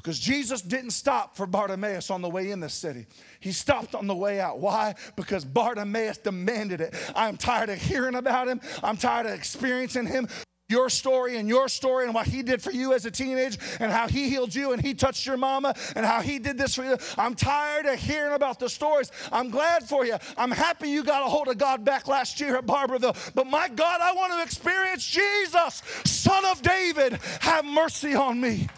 because 0.06 0.20
Jesus 0.20 0.62
didn't 0.62 0.92
stop 0.92 1.36
for 1.36 1.48
Bartimaeus 1.48 2.12
on 2.12 2.22
the 2.22 2.28
way 2.28 2.52
in 2.52 2.60
the 2.60 2.68
city. 2.68 3.06
He 3.40 3.50
stopped 3.50 3.92
on 3.92 4.06
the 4.06 4.14
way 4.14 4.38
out. 4.38 4.60
Why? 4.60 4.94
Because 5.16 5.44
Bartimaeus 5.44 6.18
demanded 6.18 6.80
it. 6.80 6.94
I'm 7.16 7.36
tired 7.36 7.70
of 7.70 7.78
hearing 7.82 8.14
about 8.14 8.46
him. 8.46 8.60
I'm 8.84 8.96
tired 8.96 9.26
of 9.26 9.32
experiencing 9.32 10.06
him 10.06 10.28
your 10.68 10.90
story 10.90 11.38
and 11.38 11.48
your 11.48 11.68
story 11.68 12.04
and 12.04 12.14
what 12.14 12.28
he 12.28 12.44
did 12.44 12.62
for 12.62 12.70
you 12.70 12.92
as 12.92 13.04
a 13.04 13.10
teenager 13.10 13.58
and 13.80 13.90
how 13.90 14.06
he 14.06 14.28
healed 14.28 14.54
you 14.54 14.74
and 14.74 14.80
he 14.80 14.94
touched 14.94 15.26
your 15.26 15.36
mama 15.36 15.74
and 15.96 16.06
how 16.06 16.20
he 16.20 16.38
did 16.38 16.56
this 16.56 16.76
for 16.76 16.84
you. 16.84 16.96
I'm 17.18 17.34
tired 17.34 17.86
of 17.86 17.98
hearing 17.98 18.34
about 18.34 18.60
the 18.60 18.68
stories. 18.68 19.10
I'm 19.32 19.50
glad 19.50 19.88
for 19.88 20.06
you. 20.06 20.18
I'm 20.38 20.52
happy 20.52 20.88
you 20.88 21.02
got 21.02 21.26
a 21.26 21.28
hold 21.28 21.48
of 21.48 21.58
God 21.58 21.84
back 21.84 22.06
last 22.06 22.40
year 22.40 22.56
at 22.58 22.64
Barbourville. 22.64 23.16
But 23.34 23.48
my 23.48 23.68
God, 23.70 24.00
I 24.00 24.12
want 24.12 24.34
to 24.34 24.42
experience 24.44 25.04
Jesus, 25.04 25.82
Son 26.04 26.44
of 26.44 26.62
David. 26.62 27.14
Have 27.40 27.64
mercy 27.64 28.14
on 28.14 28.40
me. 28.40 28.68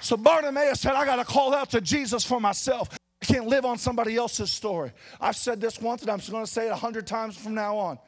So 0.00 0.16
Bartimaeus 0.16 0.80
said, 0.80 0.94
I 0.94 1.04
got 1.04 1.16
to 1.16 1.24
call 1.24 1.54
out 1.54 1.70
to 1.70 1.80
Jesus 1.80 2.24
for 2.24 2.40
myself. 2.40 2.88
I 3.22 3.26
can't 3.26 3.46
live 3.46 3.64
on 3.64 3.78
somebody 3.78 4.16
else's 4.16 4.50
story. 4.50 4.92
I've 5.20 5.36
said 5.36 5.60
this 5.60 5.80
once 5.80 6.02
and 6.02 6.10
I'm 6.10 6.20
going 6.30 6.44
to 6.44 6.50
say 6.50 6.66
it 6.66 6.70
a 6.70 6.76
hundred 6.76 7.06
times 7.06 7.36
from 7.36 7.54
now 7.54 7.76
on. 7.76 7.98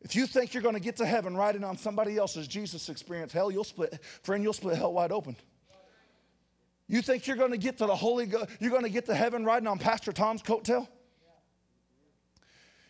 If 0.00 0.14
you 0.14 0.26
think 0.26 0.52
you're 0.52 0.62
going 0.62 0.74
to 0.74 0.80
get 0.80 0.96
to 0.96 1.06
heaven 1.06 1.36
riding 1.36 1.64
on 1.64 1.78
somebody 1.78 2.18
else's 2.18 2.46
Jesus 2.46 2.88
experience, 2.88 3.32
hell, 3.32 3.50
you'll 3.50 3.64
split, 3.64 3.98
friend, 4.22 4.42
you'll 4.42 4.52
split 4.52 4.76
hell 4.76 4.92
wide 4.92 5.12
open. 5.12 5.36
You 6.88 7.00
think 7.00 7.26
you're 7.26 7.38
going 7.38 7.52
to 7.52 7.58
get 7.58 7.78
to 7.78 7.86
the 7.86 7.96
Holy 7.96 8.26
Ghost, 8.26 8.50
you're 8.60 8.70
going 8.70 8.82
to 8.82 8.90
get 8.90 9.06
to 9.06 9.14
heaven 9.14 9.44
riding 9.44 9.66
on 9.66 9.78
Pastor 9.78 10.12
Tom's 10.12 10.42
coattail? 10.42 10.86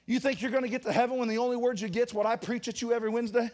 You 0.07 0.19
think 0.19 0.43
you're 0.43 0.50
going 0.50 0.64
to 0.64 0.69
get 0.69 0.83
to 0.83 0.93
heaven 0.93 1.19
when 1.19 1.28
the 1.28 1.38
only 1.38 1.57
words 1.57 1.81
you 1.81 1.88
get 1.88 2.09
is 2.09 2.14
what 2.14 2.26
I 2.26 2.37
preach 2.37 2.69
at 2.69 2.83
you 2.83 2.93
every 2.93 3.11
Wednesday? 3.11 3.50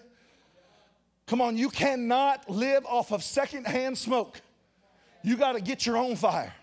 Come 1.26 1.40
on, 1.40 1.56
you 1.56 1.68
cannot 1.68 2.48
live 2.48 2.86
off 2.86 3.12
of 3.12 3.22
secondhand 3.22 3.98
smoke. 3.98 4.40
You 5.22 5.36
got 5.36 5.52
to 5.52 5.60
get 5.60 5.86
your 5.86 5.96
own 5.96 6.16
fire. 6.16 6.54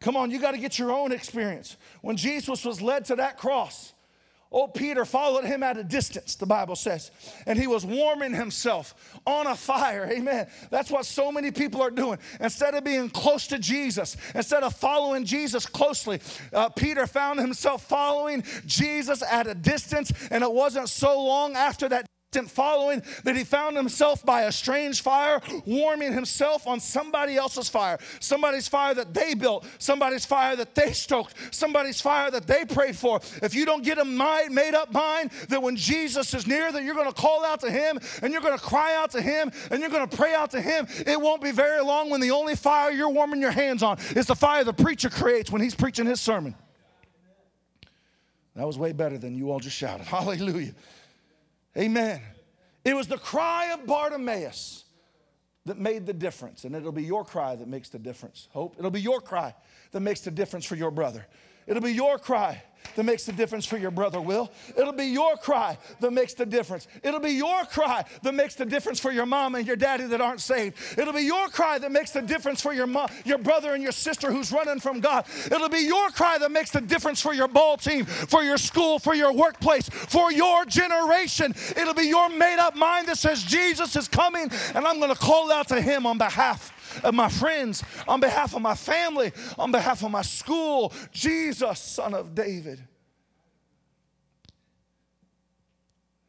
Come 0.00 0.16
on, 0.16 0.30
you 0.30 0.40
got 0.40 0.52
to 0.52 0.58
get 0.58 0.78
your 0.78 0.92
own 0.92 1.12
experience. 1.12 1.76
When 2.00 2.16
Jesus 2.16 2.64
was 2.64 2.82
led 2.82 3.04
to 3.06 3.16
that 3.16 3.38
cross, 3.38 3.92
Old 4.52 4.74
Peter 4.74 5.06
followed 5.06 5.44
him 5.44 5.62
at 5.62 5.78
a 5.78 5.84
distance, 5.84 6.34
the 6.34 6.44
Bible 6.44 6.76
says, 6.76 7.10
and 7.46 7.58
he 7.58 7.66
was 7.66 7.86
warming 7.86 8.34
himself 8.34 9.18
on 9.26 9.46
a 9.46 9.56
fire. 9.56 10.06
Amen. 10.12 10.46
That's 10.70 10.90
what 10.90 11.06
so 11.06 11.32
many 11.32 11.50
people 11.50 11.80
are 11.80 11.90
doing. 11.90 12.18
Instead 12.38 12.74
of 12.74 12.84
being 12.84 13.08
close 13.08 13.46
to 13.46 13.58
Jesus, 13.58 14.16
instead 14.34 14.62
of 14.62 14.74
following 14.74 15.24
Jesus 15.24 15.64
closely, 15.64 16.20
uh, 16.52 16.68
Peter 16.68 17.06
found 17.06 17.40
himself 17.40 17.84
following 17.84 18.44
Jesus 18.66 19.22
at 19.22 19.46
a 19.46 19.54
distance, 19.54 20.12
and 20.30 20.44
it 20.44 20.52
wasn't 20.52 20.90
so 20.90 21.22
long 21.22 21.56
after 21.56 21.88
that 21.88 22.06
following 22.32 23.02
that 23.24 23.36
he 23.36 23.44
found 23.44 23.76
himself 23.76 24.24
by 24.24 24.42
a 24.42 24.52
strange 24.52 25.02
fire, 25.02 25.40
warming 25.66 26.12
himself 26.12 26.66
on 26.66 26.80
somebody 26.80 27.36
else's 27.36 27.68
fire, 27.68 27.98
somebody's 28.20 28.68
fire 28.68 28.94
that 28.94 29.12
they 29.12 29.34
built, 29.34 29.66
somebody's 29.78 30.24
fire 30.24 30.56
that 30.56 30.74
they 30.74 30.92
stoked, 30.92 31.34
somebody's 31.50 32.00
fire 32.00 32.30
that 32.30 32.46
they 32.46 32.64
prayed 32.64 32.96
for. 32.96 33.20
If 33.42 33.54
you 33.54 33.66
don't 33.66 33.84
get 33.84 33.98
a 33.98 34.04
mind, 34.04 34.54
made 34.54 34.74
up 34.74 34.92
mind 34.92 35.30
that 35.48 35.62
when 35.62 35.76
Jesus 35.76 36.32
is 36.32 36.46
near, 36.46 36.72
that 36.72 36.82
you're 36.82 36.94
going 36.94 37.12
to 37.12 37.12
call 37.12 37.44
out 37.44 37.60
to 37.60 37.70
him 37.70 37.98
and 38.22 38.32
you're 38.32 38.42
going 38.42 38.58
to 38.58 38.64
cry 38.64 38.94
out 38.94 39.10
to 39.10 39.20
him 39.20 39.52
and 39.70 39.80
you're 39.80 39.90
going 39.90 40.08
to 40.08 40.16
pray 40.16 40.34
out 40.34 40.50
to 40.52 40.60
him, 40.60 40.86
it 41.06 41.20
won't 41.20 41.42
be 41.42 41.50
very 41.50 41.82
long 41.82 42.08
when 42.08 42.20
the 42.20 42.30
only 42.30 42.56
fire 42.56 42.90
you're 42.90 43.10
warming 43.10 43.40
your 43.40 43.50
hands 43.50 43.82
on 43.82 43.98
is 44.16 44.26
the 44.26 44.34
fire 44.34 44.64
the 44.64 44.72
preacher 44.72 45.10
creates 45.10 45.50
when 45.50 45.60
he's 45.60 45.74
preaching 45.74 46.06
his 46.06 46.20
sermon. 46.20 46.54
That 48.54 48.66
was 48.66 48.76
way 48.76 48.92
better 48.92 49.18
than 49.18 49.34
you 49.34 49.50
all 49.50 49.60
just 49.60 49.76
shouted. 49.76 50.06
Hallelujah. 50.06 50.74
Amen. 51.76 52.20
It 52.84 52.94
was 52.94 53.06
the 53.06 53.18
cry 53.18 53.72
of 53.72 53.86
Bartimaeus 53.86 54.84
that 55.64 55.78
made 55.78 56.06
the 56.06 56.12
difference, 56.12 56.64
and 56.64 56.74
it'll 56.74 56.92
be 56.92 57.04
your 57.04 57.24
cry 57.24 57.54
that 57.54 57.68
makes 57.68 57.88
the 57.88 57.98
difference. 57.98 58.48
Hope. 58.52 58.74
It'll 58.78 58.90
be 58.90 59.00
your 59.00 59.20
cry 59.20 59.54
that 59.92 60.00
makes 60.00 60.20
the 60.20 60.30
difference 60.30 60.66
for 60.66 60.74
your 60.74 60.90
brother. 60.90 61.26
It'll 61.66 61.82
be 61.82 61.92
your 61.92 62.18
cry 62.18 62.62
that 62.94 63.04
makes 63.04 63.24
the 63.24 63.32
difference 63.32 63.66
for 63.66 63.76
your 63.76 63.90
brother, 63.90 64.20
Will. 64.20 64.50
It'll 64.76 64.92
be 64.92 65.06
your 65.06 65.36
cry 65.36 65.78
that 66.00 66.10
makes 66.12 66.34
the 66.34 66.46
difference. 66.46 66.86
It'll 67.02 67.20
be 67.20 67.32
your 67.32 67.64
cry 67.64 68.04
that 68.22 68.34
makes 68.34 68.54
the 68.54 68.64
difference 68.64 69.00
for 69.00 69.12
your 69.12 69.26
mom 69.26 69.54
and 69.54 69.66
your 69.66 69.76
daddy 69.76 70.04
that 70.04 70.20
aren't 70.20 70.40
saved. 70.40 70.76
It'll 70.98 71.12
be 71.12 71.22
your 71.22 71.48
cry 71.48 71.78
that 71.78 71.90
makes 71.90 72.10
the 72.10 72.22
difference 72.22 72.60
for 72.60 72.72
your 72.72 72.86
mom, 72.86 73.08
your 73.24 73.38
brother 73.38 73.74
and 73.74 73.82
your 73.82 73.92
sister 73.92 74.30
who's 74.30 74.52
running 74.52 74.80
from 74.80 75.00
God. 75.00 75.26
It'll 75.46 75.68
be 75.68 75.80
your 75.80 76.10
cry 76.10 76.38
that 76.38 76.50
makes 76.50 76.70
the 76.70 76.80
difference 76.80 77.20
for 77.20 77.34
your 77.34 77.48
ball 77.48 77.76
team, 77.76 78.04
for 78.04 78.42
your 78.42 78.58
school, 78.58 78.98
for 78.98 79.14
your 79.14 79.32
workplace, 79.32 79.88
for 79.88 80.32
your 80.32 80.64
generation. 80.64 81.54
It'll 81.76 81.94
be 81.94 82.08
your 82.08 82.28
made 82.28 82.58
up 82.58 82.76
mind 82.76 83.08
that 83.08 83.18
says 83.18 83.42
Jesus 83.42 83.96
is 83.96 84.08
coming 84.08 84.50
and 84.74 84.86
I'm 84.86 84.98
going 84.98 85.12
to 85.12 85.18
call 85.18 85.50
out 85.50 85.68
to 85.68 85.80
him 85.80 86.06
on 86.06 86.18
behalf 86.18 86.72
of 87.02 87.14
my 87.14 87.28
friends, 87.28 87.82
on 88.06 88.20
behalf 88.20 88.54
of 88.54 88.62
my 88.62 88.74
family, 88.74 89.32
on 89.58 89.70
behalf 89.70 90.02
of 90.02 90.10
my 90.10 90.22
school. 90.22 90.92
Jesus, 91.12 91.78
son 91.78 92.14
of 92.14 92.34
David. 92.34 92.82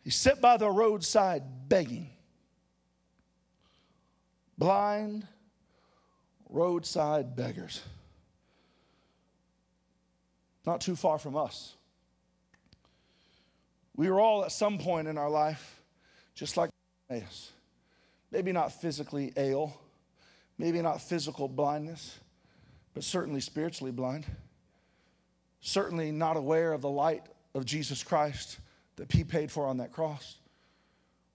He 0.03 0.10
sat 0.10 0.41
by 0.41 0.58
the 0.58 0.70
roadside 0.70 1.43
begging. 1.70 2.10
Blind 4.58 5.27
roadside 6.50 7.36
beggars. 7.36 7.82
Not 10.65 10.82
too 10.82 10.96
far 10.96 11.17
from 11.17 11.36
us. 11.36 11.75
We 13.96 14.10
were 14.10 14.20
all 14.20 14.43
at 14.43 14.51
some 14.51 14.77
point 14.77 15.08
in 15.08 15.17
our 15.17 15.29
life 15.29 15.82
just 16.36 16.58
like. 16.58 16.70
Maybe 18.32 18.51
not 18.51 18.72
physically 18.72 19.32
ill, 19.36 19.79
Maybe 20.63 20.82
not 20.82 21.01
physical 21.01 21.50
blindness, 21.50 22.17
but 22.93 23.03
certainly 23.03 23.41
spiritually 23.41 23.91
blind. 23.91 24.25
Certainly 25.60 26.13
not 26.13 26.38
aware 26.38 26.72
of 26.72 26.79
the 26.79 26.89
light 26.89 27.24
of 27.53 27.65
Jesus 27.65 28.01
Christ 28.01 28.60
that 28.96 29.12
He 29.12 29.25
paid 29.25 29.51
for 29.51 29.65
on 29.67 29.79
that 29.79 29.91
cross. 29.91 30.38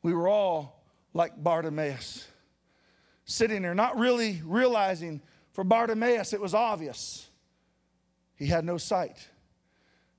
We 0.03 0.15
were 0.15 0.29
all 0.29 0.83
like 1.13 1.33
Bartimaeus, 1.37 2.27
sitting 3.27 3.61
there, 3.61 3.75
not 3.75 3.99
really 3.99 4.41
realizing 4.47 5.21
for 5.53 5.63
Bartimaeus 5.63 6.33
it 6.33 6.41
was 6.41 6.55
obvious. 6.55 7.29
He 8.35 8.47
had 8.47 8.65
no 8.65 8.79
sight, 8.79 9.29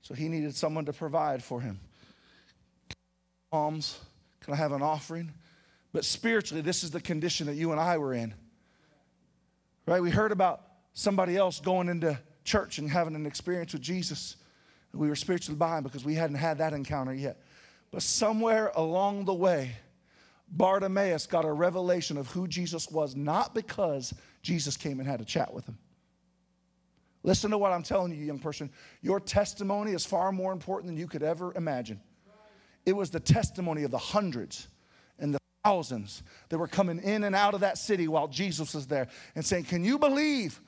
so 0.02 0.14
he 0.14 0.28
needed 0.28 0.54
someone 0.54 0.84
to 0.84 0.92
provide 0.92 1.42
for 1.42 1.60
him. 1.60 1.80
Alms, 3.50 3.98
can 4.38 4.54
I 4.54 4.56
have 4.56 4.70
an 4.70 4.82
offering? 4.82 5.32
But 5.92 6.04
spiritually, 6.04 6.62
this 6.62 6.84
is 6.84 6.92
the 6.92 7.00
condition 7.00 7.48
that 7.48 7.56
you 7.56 7.72
and 7.72 7.80
I 7.80 7.98
were 7.98 8.14
in. 8.14 8.34
Right? 9.86 10.02
We 10.02 10.10
heard 10.10 10.32
about 10.32 10.62
somebody 10.92 11.36
else 11.36 11.60
going 11.60 11.88
into 11.88 12.18
church 12.44 12.78
and 12.78 12.90
having 12.90 13.14
an 13.14 13.26
experience 13.26 13.72
with 13.72 13.82
Jesus. 13.82 14.36
We 14.92 15.08
were 15.08 15.16
spiritually 15.16 15.56
blind 15.56 15.84
because 15.84 16.04
we 16.04 16.14
hadn't 16.14 16.36
had 16.36 16.58
that 16.58 16.72
encounter 16.72 17.14
yet. 17.14 17.42
But 17.90 18.02
somewhere 18.02 18.72
along 18.74 19.24
the 19.24 19.34
way, 19.34 19.72
Bartimaeus 20.48 21.26
got 21.26 21.44
a 21.44 21.52
revelation 21.52 22.16
of 22.16 22.28
who 22.28 22.48
Jesus 22.48 22.90
was, 22.90 23.14
not 23.14 23.54
because 23.54 24.12
Jesus 24.42 24.76
came 24.76 24.98
and 25.00 25.08
had 25.08 25.20
a 25.20 25.24
chat 25.24 25.52
with 25.52 25.66
him. 25.66 25.78
Listen 27.22 27.50
to 27.50 27.58
what 27.58 27.72
I'm 27.72 27.82
telling 27.82 28.12
you, 28.12 28.24
young 28.24 28.38
person. 28.38 28.70
Your 29.02 29.20
testimony 29.20 29.92
is 29.92 30.06
far 30.06 30.32
more 30.32 30.52
important 30.52 30.88
than 30.88 30.96
you 30.96 31.06
could 31.06 31.22
ever 31.22 31.52
imagine. 31.54 32.00
It 32.86 32.94
was 32.94 33.10
the 33.10 33.20
testimony 33.20 33.82
of 33.82 33.90
the 33.90 33.98
hundreds 33.98 34.68
thousands 35.64 36.22
that 36.48 36.58
were 36.58 36.68
coming 36.68 36.98
in 37.00 37.24
and 37.24 37.34
out 37.34 37.54
of 37.54 37.60
that 37.60 37.78
city 37.78 38.08
while 38.08 38.28
Jesus 38.28 38.74
was 38.74 38.86
there 38.86 39.08
and 39.34 39.44
saying, 39.44 39.64
Can 39.64 39.84
you 39.84 39.98
believe 39.98 40.60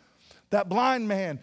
that 0.50 0.68
blind 0.68 1.08
man 1.08 1.40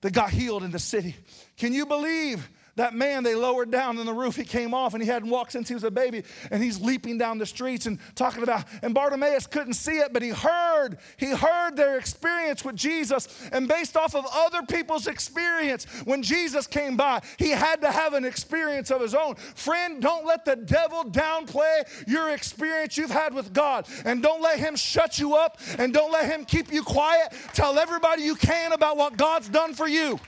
that 0.00 0.12
got 0.12 0.30
healed 0.30 0.62
in 0.62 0.70
the 0.70 0.78
city? 0.78 1.16
Can 1.56 1.72
you 1.72 1.86
believe 1.86 2.48
that 2.76 2.94
man 2.94 3.22
they 3.22 3.34
lowered 3.34 3.70
down 3.70 3.98
in 3.98 4.06
the 4.06 4.12
roof, 4.12 4.36
he 4.36 4.44
came 4.44 4.72
off 4.72 4.94
and 4.94 5.02
he 5.02 5.08
hadn't 5.08 5.28
walked 5.28 5.52
since 5.52 5.68
he 5.68 5.74
was 5.74 5.84
a 5.84 5.90
baby, 5.90 6.24
and 6.50 6.62
he's 6.62 6.80
leaping 6.80 7.18
down 7.18 7.38
the 7.38 7.46
streets 7.46 7.86
and 7.86 7.98
talking 8.14 8.42
about. 8.42 8.64
And 8.82 8.94
Bartimaeus 8.94 9.46
couldn't 9.46 9.74
see 9.74 9.98
it, 9.98 10.12
but 10.12 10.22
he 10.22 10.30
heard, 10.30 10.98
he 11.16 11.30
heard 11.30 11.76
their 11.76 11.98
experience 11.98 12.64
with 12.64 12.76
Jesus. 12.76 13.28
And 13.52 13.68
based 13.68 13.96
off 13.96 14.14
of 14.14 14.24
other 14.32 14.62
people's 14.62 15.06
experience, 15.06 15.84
when 16.04 16.22
Jesus 16.22 16.66
came 16.66 16.96
by, 16.96 17.20
he 17.38 17.50
had 17.50 17.80
to 17.82 17.90
have 17.90 18.14
an 18.14 18.24
experience 18.24 18.90
of 18.90 19.00
his 19.00 19.14
own. 19.14 19.34
Friend, 19.34 20.00
don't 20.00 20.24
let 20.26 20.44
the 20.44 20.56
devil 20.56 21.04
downplay 21.04 21.82
your 22.06 22.30
experience 22.30 22.96
you've 22.96 23.10
had 23.10 23.34
with 23.34 23.52
God. 23.52 23.86
And 24.04 24.22
don't 24.22 24.42
let 24.42 24.58
him 24.58 24.76
shut 24.76 25.18
you 25.18 25.34
up 25.34 25.58
and 25.78 25.92
don't 25.92 26.12
let 26.12 26.24
him 26.24 26.44
keep 26.44 26.72
you 26.72 26.82
quiet. 26.82 27.34
Tell 27.52 27.78
everybody 27.78 28.22
you 28.22 28.34
can 28.34 28.72
about 28.72 28.96
what 28.96 29.16
God's 29.16 29.48
done 29.48 29.74
for 29.74 29.88
you. 29.88 30.18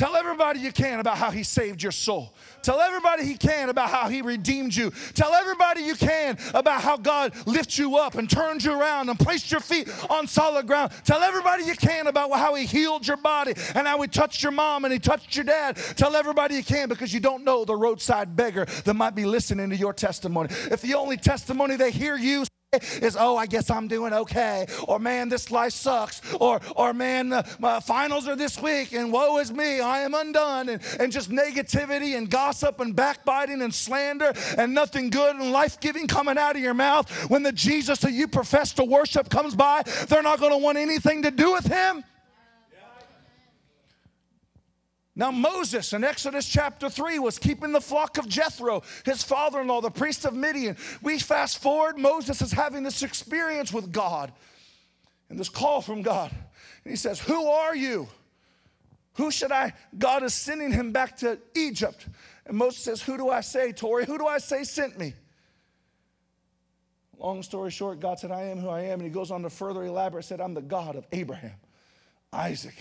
Tell 0.00 0.16
everybody 0.16 0.60
you 0.60 0.72
can 0.72 0.98
about 0.98 1.18
how 1.18 1.30
He 1.30 1.42
saved 1.42 1.82
your 1.82 1.92
soul. 1.92 2.34
Tell 2.62 2.80
everybody 2.80 3.26
He 3.26 3.34
can 3.34 3.68
about 3.68 3.90
how 3.90 4.08
He 4.08 4.22
redeemed 4.22 4.74
you. 4.74 4.92
Tell 5.12 5.34
everybody 5.34 5.82
you 5.82 5.94
can 5.94 6.38
about 6.54 6.80
how 6.80 6.96
God 6.96 7.34
lifted 7.46 7.76
you 7.76 7.98
up 7.98 8.14
and 8.14 8.28
turned 8.28 8.64
you 8.64 8.72
around 8.72 9.10
and 9.10 9.18
placed 9.18 9.50
your 9.50 9.60
feet 9.60 9.90
on 10.08 10.26
solid 10.26 10.66
ground. 10.66 10.92
Tell 11.04 11.20
everybody 11.20 11.64
you 11.64 11.74
can 11.74 12.06
about 12.06 12.32
how 12.32 12.54
He 12.54 12.64
healed 12.64 13.06
your 13.06 13.18
body 13.18 13.52
and 13.74 13.86
how 13.86 14.00
He 14.00 14.08
touched 14.08 14.42
your 14.42 14.52
mom 14.52 14.86
and 14.86 14.92
He 14.94 14.98
touched 14.98 15.36
your 15.36 15.44
dad. 15.44 15.76
Tell 15.96 16.16
everybody 16.16 16.54
you 16.54 16.64
can 16.64 16.88
because 16.88 17.12
you 17.12 17.20
don't 17.20 17.44
know 17.44 17.66
the 17.66 17.76
roadside 17.76 18.34
beggar 18.34 18.64
that 18.86 18.94
might 18.94 19.14
be 19.14 19.26
listening 19.26 19.68
to 19.68 19.76
your 19.76 19.92
testimony. 19.92 20.48
If 20.70 20.80
the 20.80 20.94
only 20.94 21.18
testimony 21.18 21.76
they 21.76 21.90
hear 21.90 22.16
you 22.16 22.46
is 23.02 23.16
oh 23.18 23.36
i 23.36 23.46
guess 23.46 23.68
i'm 23.68 23.88
doing 23.88 24.12
okay. 24.12 24.64
Or 24.86 25.00
man 25.00 25.28
this 25.28 25.50
life 25.50 25.72
sucks. 25.72 26.22
Or 26.34 26.60
or 26.76 26.94
man 26.94 27.32
uh, 27.32 27.42
my 27.58 27.80
finals 27.80 28.28
are 28.28 28.36
this 28.36 28.62
week 28.62 28.92
and 28.92 29.12
woe 29.12 29.38
is 29.38 29.50
me. 29.50 29.80
I 29.80 30.02
am 30.02 30.14
undone. 30.14 30.68
And, 30.68 30.80
and 31.00 31.10
just 31.10 31.30
negativity 31.30 32.16
and 32.16 32.30
gossip 32.30 32.78
and 32.78 32.94
backbiting 32.94 33.60
and 33.62 33.74
slander 33.74 34.32
and 34.56 34.72
nothing 34.72 35.10
good 35.10 35.34
and 35.34 35.50
life-giving 35.50 36.06
coming 36.06 36.38
out 36.38 36.54
of 36.54 36.62
your 36.62 36.74
mouth. 36.74 37.10
When 37.28 37.42
the 37.42 37.50
jesus 37.50 37.98
that 38.00 38.12
you 38.12 38.28
profess 38.28 38.72
to 38.74 38.84
worship 38.84 39.30
comes 39.30 39.56
by 39.56 39.82
they're 40.06 40.22
not 40.22 40.38
going 40.38 40.52
to 40.52 40.58
want 40.58 40.78
anything 40.78 41.22
to 41.22 41.32
do 41.32 41.52
with 41.52 41.66
him 41.66 42.04
now, 45.20 45.30
Moses 45.30 45.92
in 45.92 46.02
Exodus 46.02 46.48
chapter 46.48 46.88
3 46.88 47.18
was 47.18 47.38
keeping 47.38 47.72
the 47.72 47.80
flock 47.82 48.16
of 48.16 48.26
Jethro, 48.26 48.82
his 49.04 49.22
father 49.22 49.60
in 49.60 49.66
law, 49.66 49.82
the 49.82 49.90
priest 49.90 50.24
of 50.24 50.32
Midian. 50.32 50.78
We 51.02 51.18
fast 51.18 51.60
forward, 51.60 51.98
Moses 51.98 52.40
is 52.40 52.52
having 52.52 52.84
this 52.84 53.02
experience 53.02 53.70
with 53.70 53.92
God 53.92 54.32
and 55.28 55.38
this 55.38 55.50
call 55.50 55.82
from 55.82 56.00
God. 56.00 56.30
And 56.84 56.90
he 56.90 56.96
says, 56.96 57.20
Who 57.20 57.44
are 57.48 57.76
you? 57.76 58.08
Who 59.16 59.30
should 59.30 59.52
I? 59.52 59.74
God 59.98 60.22
is 60.22 60.32
sending 60.32 60.72
him 60.72 60.90
back 60.90 61.18
to 61.18 61.38
Egypt. 61.54 62.06
And 62.46 62.56
Moses 62.56 62.82
says, 62.82 63.02
Who 63.02 63.18
do 63.18 63.28
I 63.28 63.42
say, 63.42 63.72
Tori? 63.72 64.06
Who 64.06 64.16
do 64.16 64.26
I 64.26 64.38
say 64.38 64.64
sent 64.64 64.98
me? 64.98 65.12
Long 67.18 67.42
story 67.42 67.70
short, 67.70 68.00
God 68.00 68.18
said, 68.18 68.30
I 68.30 68.44
am 68.44 68.58
who 68.58 68.70
I 68.70 68.84
am. 68.84 69.00
And 69.00 69.02
he 69.02 69.10
goes 69.10 69.30
on 69.30 69.42
to 69.42 69.50
further 69.50 69.84
elaborate, 69.84 70.24
said, 70.24 70.40
I'm 70.40 70.54
the 70.54 70.62
God 70.62 70.96
of 70.96 71.04
Abraham, 71.12 71.56
Isaac, 72.32 72.76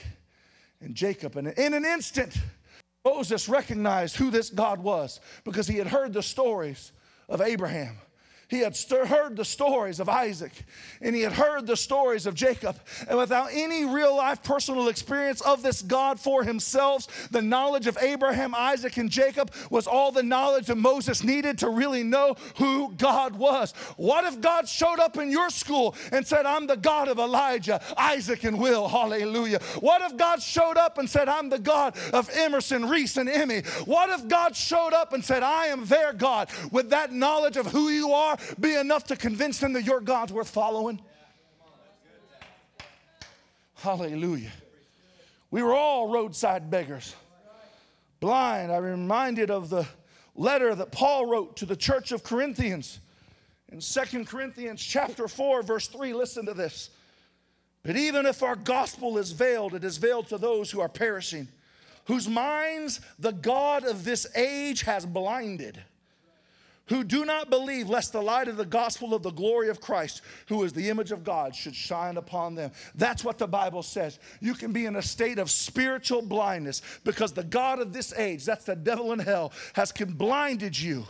and 0.82 0.96
Jacob. 0.96 1.36
And 1.36 1.48
in 1.48 1.74
an 1.74 1.86
instant, 1.86 2.38
Moses 3.06 3.48
recognized 3.50 4.16
who 4.16 4.32
this 4.32 4.50
God 4.50 4.80
was 4.80 5.20
because 5.44 5.68
he 5.68 5.78
had 5.78 5.88
heard 5.88 6.14
the 6.14 6.24
stories 6.24 6.92
of 7.28 7.42
Abraham. 7.42 7.98
He 8.50 8.60
had 8.60 8.76
stir- 8.76 9.06
heard 9.06 9.38
the 9.38 9.46
stories 9.46 10.00
of 10.00 10.10
Isaac 10.10 10.52
and 11.02 11.16
he 11.16 11.22
had 11.22 11.34
heard 11.34 11.68
the 11.68 11.78
stories 11.78 12.26
of 12.26 12.34
Jacob. 12.34 12.80
And 13.08 13.18
without 13.18 13.50
any 13.54 13.86
real 13.86 14.16
life 14.16 14.42
personal 14.42 14.88
experience 14.88 15.40
of 15.42 15.62
this 15.62 15.84
God 15.84 16.20
for 16.20 16.44
himself, 16.44 17.30
the 17.30 17.44
knowledge 17.44 17.86
of 17.86 17.96
Abraham, 18.02 18.56
Isaac, 18.56 18.98
and 18.98 19.10
Jacob 19.10 19.52
was 19.70 19.86
all 19.86 20.12
the 20.12 20.24
knowledge 20.24 20.66
that 20.66 20.78
Moses 20.78 21.24
needed 21.24 21.60
to 21.60 21.70
really 21.70 22.02
know 22.02 22.36
who 22.58 22.92
God 22.98 23.36
was. 23.36 23.72
What 23.98 24.26
if 24.26 24.42
God 24.42 24.68
showed 24.68 25.00
up 25.00 25.18
in 25.18 25.30
your 25.30 25.52
school 25.52 25.96
and 26.12 26.26
said, 26.26 26.48
I'm 26.48 26.66
the 26.66 26.76
God 26.76 27.08
of 27.08 27.20
Elijah, 27.20 27.80
Isaac, 27.98 28.44
and 28.46 28.60
Will? 28.60 28.88
Hallelujah. 28.88 29.60
What 29.80 30.02
if 30.02 30.18
God 30.18 30.42
showed 30.42 30.78
up 30.78 30.98
and 30.98 31.08
said, 31.08 31.30
I'm 31.30 31.50
the 31.50 31.60
God 31.60 31.96
of 32.14 32.28
Emerson, 32.34 32.90
Reese, 32.90 33.18
and 33.18 33.30
Emmy? 33.30 33.62
What 33.86 34.10
if 34.10 34.28
God 34.28 34.56
showed 34.56 34.94
up 34.94 35.14
and 35.14 35.24
said, 35.24 35.44
I 35.44 35.68
am 35.68 35.86
their 35.86 36.14
God? 36.14 36.50
With 36.72 36.90
that 36.90 37.14
knowledge 37.14 37.56
of 37.56 37.68
who 37.68 37.90
you 37.90 38.12
are, 38.12 38.39
be 38.60 38.76
enough 38.76 39.06
to 39.06 39.16
convince 39.16 39.60
them 39.60 39.74
that 39.74 39.84
your 39.84 40.02
God's 40.02 40.34
worth 40.34 40.50
following? 40.50 41.02
Hallelujah. 43.76 44.52
We 45.52 45.64
were 45.64 45.74
all 45.74 46.10
roadside 46.10 46.70
beggars, 46.70 47.16
blind. 48.20 48.72
I'm 48.72 48.84
reminded 48.84 49.50
of 49.50 49.70
the 49.70 49.88
letter 50.36 50.76
that 50.76 50.92
Paul 50.92 51.26
wrote 51.26 51.58
to 51.58 51.66
the 51.66 51.76
church 51.76 52.12
of 52.12 52.24
Corinthians 52.24 53.00
in 53.72 53.82
Second 53.82 54.28
Corinthians 54.28 54.82
chapter 54.82 55.28
4 55.28 55.64
verse 55.64 55.88
3 55.88 56.14
listen 56.14 56.46
to 56.46 56.54
this 56.54 56.90
but 57.84 57.96
even 57.96 58.26
if 58.26 58.42
our 58.42 58.56
gospel 58.56 59.18
is 59.18 59.32
veiled 59.32 59.76
it 59.76 59.84
is 59.84 59.98
veiled 59.98 60.28
to 60.30 60.38
those 60.38 60.72
who 60.72 60.80
are 60.80 60.90
perishing 60.90 61.48
whose 62.06 62.28
minds 62.28 63.02
the 63.20 63.32
god 63.32 63.84
of 63.86 64.04
this 64.04 64.26
age 64.36 64.82
has 64.82 65.06
blinded 65.06 65.82
who 66.90 67.04
do 67.04 67.24
not 67.24 67.50
believe, 67.50 67.88
lest 67.88 68.12
the 68.12 68.22
light 68.22 68.48
of 68.48 68.58
the 68.58 68.66
gospel 68.66 69.14
of 69.14 69.24
the 69.24 69.32
glory 69.32 69.70
of 69.70 69.80
Christ, 69.80 70.22
who 70.48 70.64
is 70.64 70.74
the 70.74 70.90
image 70.90 71.12
of 71.12 71.24
God, 71.24 71.56
should 71.56 71.76
shine 71.76 72.18
upon 72.18 72.56
them. 72.56 72.72
That's 72.96 73.24
what 73.24 73.38
the 73.38 73.48
Bible 73.48 73.84
says. 73.84 74.20
You 74.42 74.56
can 74.56 74.74
be 74.74 74.86
in 74.86 74.96
a 74.96 75.02
state 75.02 75.38
of 75.38 75.52
spiritual 75.52 76.24
blindness 76.24 76.82
because 77.04 77.32
the 77.32 77.44
God 77.44 77.80
of 77.80 77.94
this 77.94 78.12
age, 78.14 78.44
that's 78.44 78.66
the 78.66 78.76
devil 78.76 79.14
in 79.14 79.20
hell, 79.20 79.54
has 79.74 79.92
blinded 79.92 80.80
you 80.80 81.06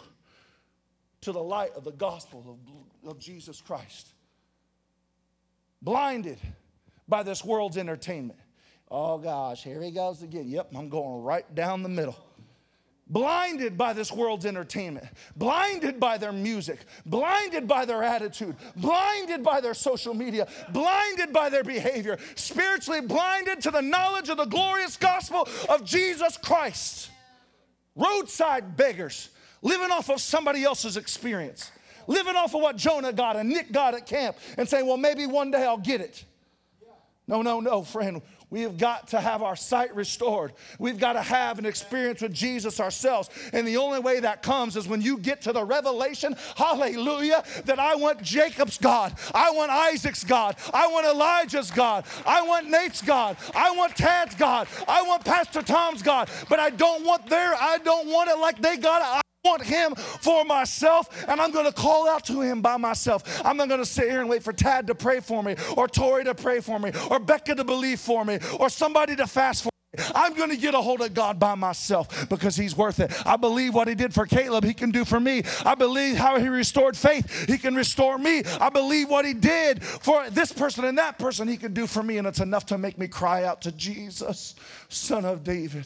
to 1.21 1.31
the 1.31 1.41
light 1.41 1.71
of 1.75 1.83
the 1.83 1.91
gospel 1.91 2.59
of, 3.05 3.09
of 3.09 3.19
Jesus 3.19 3.61
Christ. 3.61 4.09
Blinded 5.81 6.39
by 7.07 7.23
this 7.23 7.43
world's 7.43 7.77
entertainment. 7.77 8.39
Oh 8.91 9.17
gosh, 9.17 9.63
here 9.63 9.81
he 9.81 9.91
goes 9.91 10.23
again. 10.23 10.49
Yep, 10.49 10.71
I'm 10.75 10.89
going 10.89 11.23
right 11.23 11.55
down 11.55 11.83
the 11.83 11.89
middle 11.89 12.17
blinded 13.09 13.77
by 13.77 13.93
this 13.93 14.11
world's 14.11 14.45
entertainment, 14.45 15.05
blinded 15.35 15.99
by 15.99 16.17
their 16.17 16.31
music, 16.31 16.79
blinded 17.05 17.67
by 17.67 17.85
their 17.85 18.03
attitude, 18.03 18.55
blinded 18.75 19.43
by 19.43 19.59
their 19.59 19.73
social 19.73 20.13
media, 20.13 20.47
blinded 20.71 21.33
by 21.33 21.49
their 21.49 21.63
behavior, 21.63 22.17
spiritually 22.35 23.01
blinded 23.01 23.61
to 23.61 23.71
the 23.71 23.81
knowledge 23.81 24.29
of 24.29 24.37
the 24.37 24.45
glorious 24.45 24.95
gospel 24.95 25.47
of 25.67 25.83
Jesus 25.83 26.37
Christ. 26.37 27.09
Roadside 27.95 28.77
beggars, 28.77 29.29
living 29.61 29.91
off 29.91 30.09
of 30.09 30.21
somebody 30.21 30.63
else's 30.63 30.95
experience, 30.95 31.71
living 32.07 32.35
off 32.35 32.53
of 32.53 32.61
what 32.61 32.77
Jonah 32.77 33.11
got 33.11 33.35
and 33.35 33.49
Nick 33.49 33.71
got 33.71 33.95
at 33.95 34.05
camp, 34.05 34.37
and 34.57 34.69
saying, 34.69 34.85
Well, 34.85 34.97
maybe 34.97 35.25
one 35.25 35.51
day 35.51 35.63
I'll 35.63 35.77
get 35.77 35.99
it. 35.99 36.23
No, 37.27 37.41
no, 37.43 37.59
no, 37.59 37.83
friend. 37.83 38.21
We 38.51 38.61
have 38.61 38.77
got 38.77 39.09
to 39.09 39.19
have 39.21 39.43
our 39.43 39.55
sight 39.55 39.95
restored. 39.95 40.53
We've 40.79 40.99
got 40.99 41.13
to 41.13 41.21
have 41.21 41.59
an 41.59 41.65
experience 41.65 42.21
with 42.21 42.33
Jesus 42.33 42.79
ourselves. 42.79 43.29
And 43.53 43.67
the 43.67 43.77
only 43.77 43.99
way 43.99 44.19
that 44.21 44.41
comes 44.41 44.75
is 44.75 44.87
when 44.87 45.01
you 45.01 45.17
get 45.19 45.41
to 45.43 45.53
the 45.53 45.63
revelation, 45.63 46.35
hallelujah, 46.55 47.43
that 47.65 47.79
I 47.79 47.95
want 47.95 48.23
Jacob's 48.23 48.79
God. 48.79 49.13
I 49.35 49.51
want 49.51 49.71
Isaac's 49.71 50.23
God. 50.23 50.55
I 50.73 50.87
want 50.87 51.05
Elijah's 51.05 51.69
God. 51.69 52.05
I 52.25 52.41
want 52.41 52.69
Nate's 52.69 53.03
God. 53.03 53.37
I 53.53 53.71
want 53.71 53.95
Tad's 53.95 54.33
God. 54.33 54.67
I 54.87 55.03
want 55.03 55.23
Pastor 55.23 55.61
Tom's 55.61 56.01
God. 56.01 56.29
But 56.49 56.59
I 56.59 56.71
don't 56.71 57.05
want 57.05 57.29
their, 57.29 57.53
I 57.53 57.77
don't 57.77 58.07
want 58.07 58.29
it 58.29 58.39
like 58.39 58.61
they 58.61 58.77
got 58.77 59.19
it 59.19 59.28
want 59.43 59.63
him 59.63 59.95
for 59.95 60.43
myself 60.43 61.25
and 61.27 61.39
I'm 61.39 61.51
going 61.51 61.65
to 61.65 61.71
call 61.71 62.09
out 62.09 62.25
to 62.25 62.41
him 62.41 62.61
by 62.61 62.77
myself. 62.77 63.41
I'm 63.45 63.57
not 63.57 63.69
going 63.69 63.79
to 63.79 63.85
sit 63.85 64.09
here 64.09 64.19
and 64.19 64.29
wait 64.29 64.43
for 64.43 64.53
Tad 64.53 64.87
to 64.87 64.95
pray 64.95 65.19
for 65.19 65.41
me 65.41 65.55
or 65.77 65.87
Tori 65.87 66.23
to 66.25 66.35
pray 66.35 66.59
for 66.59 66.79
me 66.79 66.91
or 67.09 67.19
Becca 67.19 67.55
to 67.55 67.63
believe 67.63 67.99
for 67.99 68.25
me 68.25 68.39
or 68.59 68.69
somebody 68.69 69.15
to 69.15 69.27
fast 69.27 69.63
for 69.63 69.67
me. 69.67 69.69
I'm 70.13 70.35
going 70.35 70.51
to 70.51 70.57
get 70.57 70.75
a 70.75 70.81
hold 70.81 71.01
of 71.01 71.15
God 71.15 71.39
by 71.39 71.55
myself 71.55 72.29
because 72.29 72.55
He's 72.55 72.77
worth 72.77 72.99
it. 72.99 73.11
I 73.25 73.37
believe 73.37 73.73
what 73.73 73.87
He 73.87 73.95
did 73.95 74.13
for 74.13 74.27
Caleb, 74.27 74.63
He 74.63 74.73
can 74.73 74.91
do 74.91 75.03
for 75.03 75.19
me. 75.19 75.41
I 75.65 75.73
believe 75.73 76.15
how 76.15 76.37
He 76.37 76.47
restored 76.47 76.95
faith, 76.95 77.47
He 77.47 77.57
can 77.57 77.73
restore 77.73 78.19
me. 78.19 78.43
I 78.61 78.69
believe 78.69 79.09
what 79.09 79.25
He 79.25 79.33
did 79.33 79.83
for 79.83 80.29
this 80.29 80.53
person 80.53 80.85
and 80.85 80.97
that 80.99 81.17
person, 81.17 81.47
He 81.47 81.57
can 81.57 81.73
do 81.73 81.87
for 81.87 82.03
me. 82.03 82.19
And 82.19 82.27
it's 82.27 82.39
enough 82.39 82.67
to 82.67 82.77
make 82.77 82.99
me 82.99 83.07
cry 83.07 83.45
out 83.45 83.63
to 83.63 83.71
Jesus, 83.71 84.53
Son 84.89 85.25
of 85.25 85.43
David. 85.43 85.85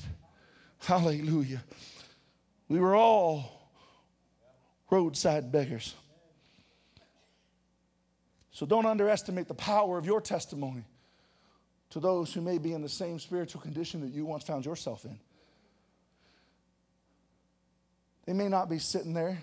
Hallelujah. 0.79 1.63
We 2.67 2.79
were 2.79 2.95
all 2.95 3.69
roadside 4.89 5.51
beggars. 5.51 5.95
So 8.51 8.65
don't 8.65 8.85
underestimate 8.85 9.47
the 9.47 9.55
power 9.55 9.97
of 9.97 10.05
your 10.05 10.21
testimony 10.21 10.83
to 11.89 11.99
those 11.99 12.33
who 12.33 12.41
may 12.41 12.59
be 12.59 12.73
in 12.73 12.81
the 12.81 12.89
same 12.89 13.19
spiritual 13.19 13.61
condition 13.61 14.01
that 14.01 14.11
you 14.11 14.25
once 14.25 14.43
found 14.43 14.65
yourself 14.65 15.05
in. 15.05 15.19
They 18.25 18.33
may 18.33 18.47
not 18.47 18.69
be 18.69 18.79
sitting 18.79 19.13
there. 19.13 19.41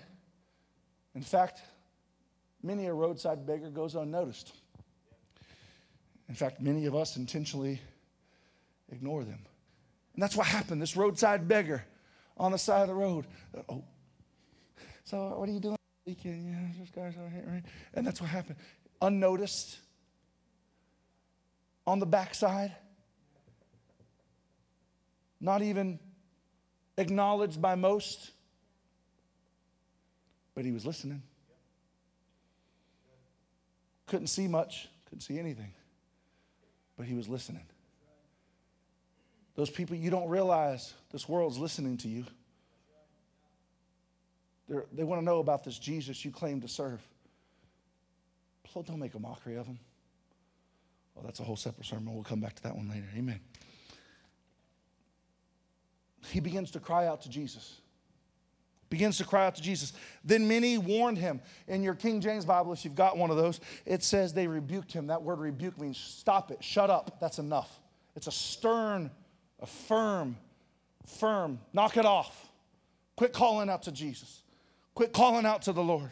In 1.13 1.21
fact, 1.21 1.61
many 2.63 2.87
a 2.87 2.93
roadside 2.93 3.45
beggar 3.45 3.69
goes 3.69 3.95
unnoticed. 3.95 4.53
In 6.29 6.35
fact, 6.35 6.61
many 6.61 6.85
of 6.85 6.95
us 6.95 7.17
intentionally 7.17 7.81
ignore 8.91 9.23
them. 9.23 9.39
And 10.13 10.23
that's 10.23 10.35
what 10.35 10.47
happened. 10.47 10.81
This 10.81 10.95
roadside 10.95 11.47
beggar 11.47 11.83
on 12.41 12.51
the 12.51 12.57
side 12.57 12.81
of 12.81 12.87
the 12.87 12.93
road. 12.95 13.27
Oh, 13.69 13.83
so 15.03 15.35
what 15.37 15.47
are 15.47 15.51
you 15.51 15.59
doing? 15.59 15.77
Weekend? 16.07 16.49
Yeah, 16.49 16.79
this 16.79 16.89
guy's 16.89 17.15
over 17.15 17.29
here, 17.29 17.45
right? 17.47 17.63
And 17.93 18.05
that's 18.05 18.19
what 18.19 18.31
happened. 18.31 18.57
Unnoticed, 18.99 19.77
on 21.85 21.99
the 21.99 22.05
backside, 22.07 22.75
not 25.39 25.61
even 25.61 25.99
acknowledged 26.97 27.61
by 27.61 27.75
most, 27.75 28.31
but 30.55 30.65
he 30.65 30.71
was 30.71 30.83
listening. 30.83 31.21
Couldn't 34.07 34.27
see 34.27 34.47
much, 34.47 34.89
couldn't 35.05 35.21
see 35.21 35.37
anything, 35.37 35.73
but 36.97 37.05
he 37.05 37.13
was 37.13 37.29
listening. 37.29 37.65
Those 39.61 39.69
people, 39.69 39.95
you 39.95 40.09
don't 40.09 40.27
realize 40.27 40.91
this 41.11 41.29
world's 41.29 41.59
listening 41.59 41.95
to 41.97 42.07
you. 42.07 42.25
They're, 44.67 44.85
they 44.91 45.03
want 45.03 45.21
to 45.21 45.23
know 45.23 45.37
about 45.37 45.63
this 45.63 45.77
Jesus 45.77 46.25
you 46.25 46.31
claim 46.31 46.61
to 46.61 46.67
serve. 46.67 46.99
So 48.73 48.81
don't 48.81 48.97
make 48.97 49.13
a 49.13 49.19
mockery 49.19 49.57
of 49.57 49.67
him. 49.67 49.77
Well, 51.13 51.23
that's 51.23 51.41
a 51.41 51.43
whole 51.43 51.57
separate 51.57 51.85
sermon. 51.85 52.11
We'll 52.11 52.23
come 52.23 52.39
back 52.39 52.55
to 52.55 52.63
that 52.63 52.75
one 52.75 52.89
later. 52.89 53.05
Amen. 53.15 53.39
He 56.29 56.39
begins 56.39 56.71
to 56.71 56.79
cry 56.79 57.05
out 57.05 57.21
to 57.21 57.29
Jesus. 57.29 57.81
Begins 58.89 59.19
to 59.19 59.25
cry 59.25 59.45
out 59.45 59.53
to 59.57 59.61
Jesus. 59.61 59.93
Then 60.25 60.47
many 60.47 60.79
warned 60.79 61.19
him. 61.19 61.39
In 61.67 61.83
your 61.83 61.93
King 61.93 62.19
James 62.19 62.45
Bible, 62.45 62.73
if 62.73 62.83
you've 62.83 62.95
got 62.95 63.15
one 63.15 63.29
of 63.29 63.37
those, 63.37 63.59
it 63.85 64.03
says 64.03 64.33
they 64.33 64.47
rebuked 64.47 64.91
him. 64.91 65.05
That 65.05 65.21
word 65.21 65.37
rebuke 65.37 65.79
means 65.79 65.99
stop 65.99 66.49
it, 66.49 66.63
shut 66.63 66.89
up. 66.89 67.19
That's 67.21 67.37
enough. 67.37 67.79
It's 68.15 68.25
a 68.25 68.31
stern 68.31 69.11
a 69.61 69.65
firm, 69.65 70.37
firm, 71.05 71.59
knock 71.73 71.97
it 71.97 72.05
off. 72.05 72.49
Quit 73.15 73.33
calling 73.33 73.69
out 73.69 73.83
to 73.83 73.91
Jesus. 73.91 74.41
Quit 74.95 75.13
calling 75.13 75.45
out 75.45 75.61
to 75.63 75.73
the 75.73 75.83
Lord. 75.83 76.11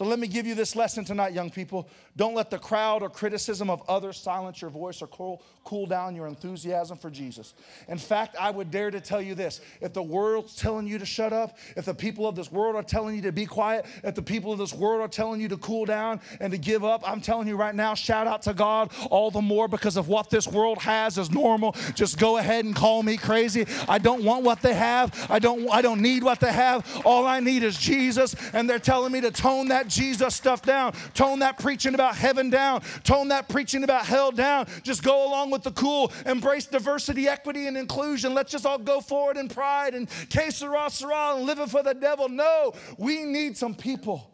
So 0.00 0.06
let 0.06 0.18
me 0.18 0.28
give 0.28 0.46
you 0.46 0.54
this 0.54 0.76
lesson 0.76 1.04
tonight, 1.04 1.34
young 1.34 1.50
people. 1.50 1.86
Don't 2.16 2.34
let 2.34 2.50
the 2.50 2.58
crowd 2.58 3.02
or 3.02 3.10
criticism 3.10 3.68
of 3.68 3.82
others 3.86 4.16
silence 4.16 4.62
your 4.62 4.70
voice 4.70 5.02
or 5.02 5.06
cool, 5.08 5.42
cool 5.62 5.84
down 5.84 6.16
your 6.16 6.26
enthusiasm 6.26 6.96
for 6.96 7.10
Jesus. 7.10 7.52
In 7.86 7.98
fact, 7.98 8.34
I 8.40 8.50
would 8.50 8.70
dare 8.70 8.90
to 8.90 9.00
tell 9.02 9.20
you 9.20 9.34
this 9.34 9.60
if 9.82 9.92
the 9.92 10.02
world's 10.02 10.56
telling 10.56 10.86
you 10.86 10.98
to 10.98 11.04
shut 11.04 11.34
up, 11.34 11.58
if 11.76 11.84
the 11.84 11.92
people 11.92 12.26
of 12.26 12.34
this 12.34 12.50
world 12.50 12.76
are 12.76 12.82
telling 12.82 13.14
you 13.14 13.20
to 13.20 13.30
be 13.30 13.44
quiet, 13.44 13.84
if 14.02 14.14
the 14.14 14.22
people 14.22 14.54
of 14.54 14.58
this 14.58 14.72
world 14.72 15.02
are 15.02 15.08
telling 15.08 15.38
you 15.38 15.48
to 15.48 15.58
cool 15.58 15.84
down 15.84 16.22
and 16.40 16.50
to 16.50 16.58
give 16.58 16.82
up, 16.82 17.02
I'm 17.06 17.20
telling 17.20 17.46
you 17.46 17.56
right 17.56 17.74
now, 17.74 17.92
shout 17.92 18.26
out 18.26 18.40
to 18.42 18.54
God 18.54 18.90
all 19.10 19.30
the 19.30 19.42
more 19.42 19.68
because 19.68 19.98
of 19.98 20.08
what 20.08 20.30
this 20.30 20.48
world 20.48 20.78
has 20.78 21.18
is 21.18 21.30
normal. 21.30 21.76
Just 21.94 22.18
go 22.18 22.38
ahead 22.38 22.64
and 22.64 22.74
call 22.74 23.02
me 23.02 23.18
crazy. 23.18 23.66
I 23.86 23.98
don't 23.98 24.24
want 24.24 24.44
what 24.44 24.62
they 24.62 24.72
have. 24.72 25.26
I 25.28 25.40
don't 25.40 25.70
I 25.70 25.82
don't 25.82 26.00
need 26.00 26.22
what 26.22 26.40
they 26.40 26.54
have. 26.54 27.02
All 27.04 27.26
I 27.26 27.40
need 27.40 27.62
is 27.62 27.76
Jesus 27.76 28.34
and 28.54 28.68
they're 28.68 28.78
telling 28.78 29.12
me 29.12 29.20
to 29.20 29.30
tone 29.30 29.68
that 29.68 29.89
Jesus 29.90 30.34
stuff 30.34 30.62
down. 30.62 30.92
Tone 31.14 31.40
that 31.40 31.58
preaching 31.58 31.94
about 31.94 32.16
heaven 32.16 32.48
down. 32.48 32.82
Tone 33.04 33.28
that 33.28 33.48
preaching 33.48 33.84
about 33.84 34.06
hell 34.06 34.30
down. 34.30 34.66
Just 34.82 35.02
go 35.02 35.28
along 35.28 35.50
with 35.50 35.62
the 35.62 35.72
cool. 35.72 36.12
Embrace 36.24 36.66
diversity, 36.66 37.28
equity, 37.28 37.66
and 37.66 37.76
inclusion. 37.76 38.32
Let's 38.32 38.52
just 38.52 38.64
all 38.64 38.78
go 38.78 39.00
forward 39.00 39.36
in 39.36 39.48
pride 39.48 39.94
and 39.94 40.08
que 40.28 40.50
sera, 40.50 40.88
sera, 40.90 41.34
and 41.36 41.44
living 41.44 41.66
for 41.66 41.82
the 41.82 41.94
devil. 41.94 42.28
No, 42.28 42.72
we 42.96 43.24
need 43.24 43.56
some 43.56 43.74
people 43.74 44.30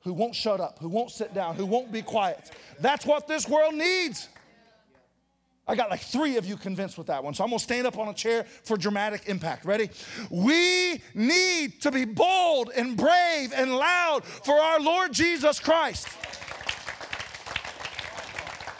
who 0.00 0.12
won't 0.12 0.34
shut 0.34 0.60
up, 0.60 0.78
who 0.78 0.88
won't 0.88 1.10
sit 1.10 1.34
down, 1.34 1.54
who 1.54 1.66
won't 1.66 1.92
be 1.92 2.02
quiet. 2.02 2.50
That's 2.80 3.04
what 3.04 3.26
this 3.26 3.48
world 3.48 3.74
needs. 3.74 4.28
I 5.68 5.76
got 5.76 5.90
like 5.90 6.00
three 6.00 6.38
of 6.38 6.46
you 6.46 6.56
convinced 6.56 6.96
with 6.96 7.08
that 7.08 7.22
one. 7.22 7.34
So 7.34 7.44
I'm 7.44 7.50
gonna 7.50 7.60
stand 7.60 7.86
up 7.86 7.98
on 7.98 8.08
a 8.08 8.14
chair 8.14 8.44
for 8.64 8.78
dramatic 8.78 9.28
impact. 9.28 9.66
Ready? 9.66 9.90
We 10.30 11.02
need 11.14 11.80
to 11.82 11.90
be 11.90 12.06
bold 12.06 12.70
and 12.74 12.96
brave 12.96 13.52
and 13.54 13.76
loud 13.76 14.24
for 14.24 14.54
our 14.54 14.80
Lord 14.80 15.12
Jesus 15.12 15.60
Christ. 15.60 16.08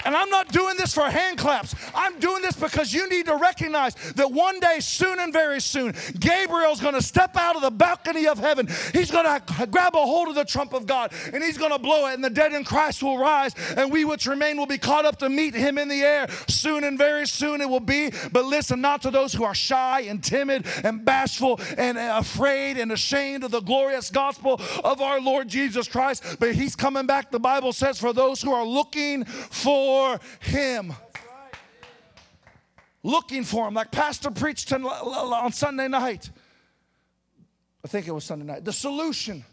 And 0.08 0.16
I'm 0.16 0.30
not 0.30 0.48
doing 0.48 0.74
this 0.78 0.94
for 0.94 1.02
hand 1.02 1.36
claps. 1.36 1.74
I'm 1.94 2.18
doing 2.18 2.40
this 2.40 2.56
because 2.56 2.94
you 2.94 3.10
need 3.10 3.26
to 3.26 3.36
recognize 3.36 3.94
that 4.14 4.32
one 4.32 4.58
day, 4.58 4.78
soon 4.80 5.18
and 5.18 5.30
very 5.30 5.60
soon, 5.60 5.94
Gabriel's 6.18 6.80
going 6.80 6.94
to 6.94 7.02
step 7.02 7.36
out 7.36 7.56
of 7.56 7.60
the 7.60 7.70
balcony 7.70 8.26
of 8.26 8.38
heaven. 8.38 8.68
He's 8.94 9.10
going 9.10 9.26
to 9.26 9.66
grab 9.66 9.94
a 9.94 9.98
hold 9.98 10.28
of 10.28 10.34
the 10.34 10.46
trump 10.46 10.72
of 10.72 10.86
God 10.86 11.12
and 11.30 11.44
he's 11.44 11.58
going 11.58 11.72
to 11.72 11.78
blow 11.78 12.06
it, 12.06 12.14
and 12.14 12.24
the 12.24 12.30
dead 12.30 12.54
in 12.54 12.64
Christ 12.64 13.02
will 13.02 13.18
rise, 13.18 13.54
and 13.76 13.92
we 13.92 14.06
which 14.06 14.24
remain 14.24 14.56
will 14.56 14.64
be 14.64 14.78
caught 14.78 15.04
up 15.04 15.18
to 15.18 15.28
meet 15.28 15.52
him 15.52 15.76
in 15.76 15.88
the 15.88 16.00
air. 16.00 16.26
Soon 16.48 16.84
and 16.84 16.96
very 16.96 17.26
soon 17.26 17.60
it 17.60 17.68
will 17.68 17.78
be. 17.78 18.10
But 18.32 18.46
listen, 18.46 18.80
not 18.80 19.02
to 19.02 19.10
those 19.10 19.34
who 19.34 19.44
are 19.44 19.54
shy 19.54 20.00
and 20.08 20.24
timid 20.24 20.64
and 20.84 21.04
bashful 21.04 21.60
and 21.76 21.98
uh, 21.98 22.14
afraid 22.18 22.78
and 22.78 22.92
ashamed 22.92 23.44
of 23.44 23.50
the 23.50 23.60
glorious 23.60 24.08
gospel 24.08 24.58
of 24.82 25.02
our 25.02 25.20
Lord 25.20 25.48
Jesus 25.48 25.86
Christ, 25.86 26.38
but 26.40 26.54
he's 26.54 26.74
coming 26.74 27.04
back, 27.04 27.30
the 27.30 27.38
Bible 27.38 27.74
says, 27.74 28.00
for 28.00 28.14
those 28.14 28.40
who 28.40 28.54
are 28.54 28.64
looking 28.64 29.26
for 29.26 29.97
for 29.98 30.20
him. 30.40 30.92
Looking 33.02 33.44
for 33.44 33.68
him, 33.68 33.74
like 33.74 33.90
Pastor 33.90 34.30
preached 34.30 34.72
uh, 34.72 34.76
uh, 34.76 35.42
on 35.42 35.52
Sunday 35.52 35.88
night. 35.88 36.30
I 37.84 37.88
think 37.88 38.06
it 38.08 38.12
was 38.12 38.24
Sunday 38.24 38.44
night. 38.44 38.64
The 38.64 38.72
solution. 38.72 39.44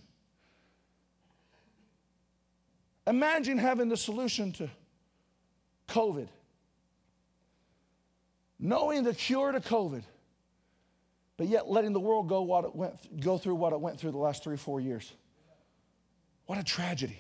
Imagine 3.08 3.60
having 3.60 3.88
the 3.88 3.98
solution 3.98 4.52
to 4.54 4.70
COVID, 5.88 6.28
knowing 8.60 9.04
the 9.04 9.14
cure 9.14 9.52
to 9.52 9.60
COVID, 9.60 10.02
but 11.38 11.48
yet 11.48 11.70
letting 11.70 11.94
the 11.94 12.00
world 12.00 12.28
go, 12.28 12.42
what 12.42 12.66
it 12.66 12.76
went, 12.76 13.22
go 13.22 13.38
through 13.38 13.56
what 13.56 13.74
it 13.74 13.80
went 13.80 14.00
through 14.00 14.12
the 14.12 14.18
last 14.18 14.44
three 14.44 14.58
four 14.58 14.82
years. 14.82 15.12
What 16.48 16.58
a 16.58 16.64
tragedy. 16.64 17.20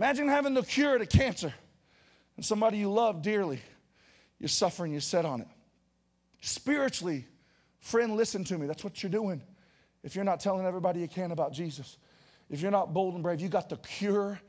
Imagine 0.00 0.28
having 0.28 0.54
the 0.54 0.62
cure 0.62 0.96
to 0.96 1.04
cancer 1.04 1.52
and 2.36 2.42
somebody 2.42 2.78
you 2.78 2.90
love 2.90 3.20
dearly, 3.20 3.60
you're 4.38 4.48
suffering, 4.48 4.92
you're 4.92 5.00
set 5.02 5.26
on 5.26 5.42
it. 5.42 5.46
Spiritually, 6.40 7.26
friend, 7.80 8.16
listen 8.16 8.42
to 8.44 8.56
me. 8.56 8.66
That's 8.66 8.82
what 8.82 9.02
you're 9.02 9.10
doing. 9.10 9.42
If 10.02 10.14
you're 10.16 10.24
not 10.24 10.40
telling 10.40 10.64
everybody 10.64 11.00
you 11.00 11.06
can 11.06 11.32
about 11.32 11.52
Jesus, 11.52 11.98
if 12.48 12.62
you're 12.62 12.70
not 12.70 12.94
bold 12.94 13.12
and 13.12 13.22
brave, 13.22 13.42
you 13.42 13.50
got 13.50 13.68
the 13.68 13.76
cure 13.76 14.40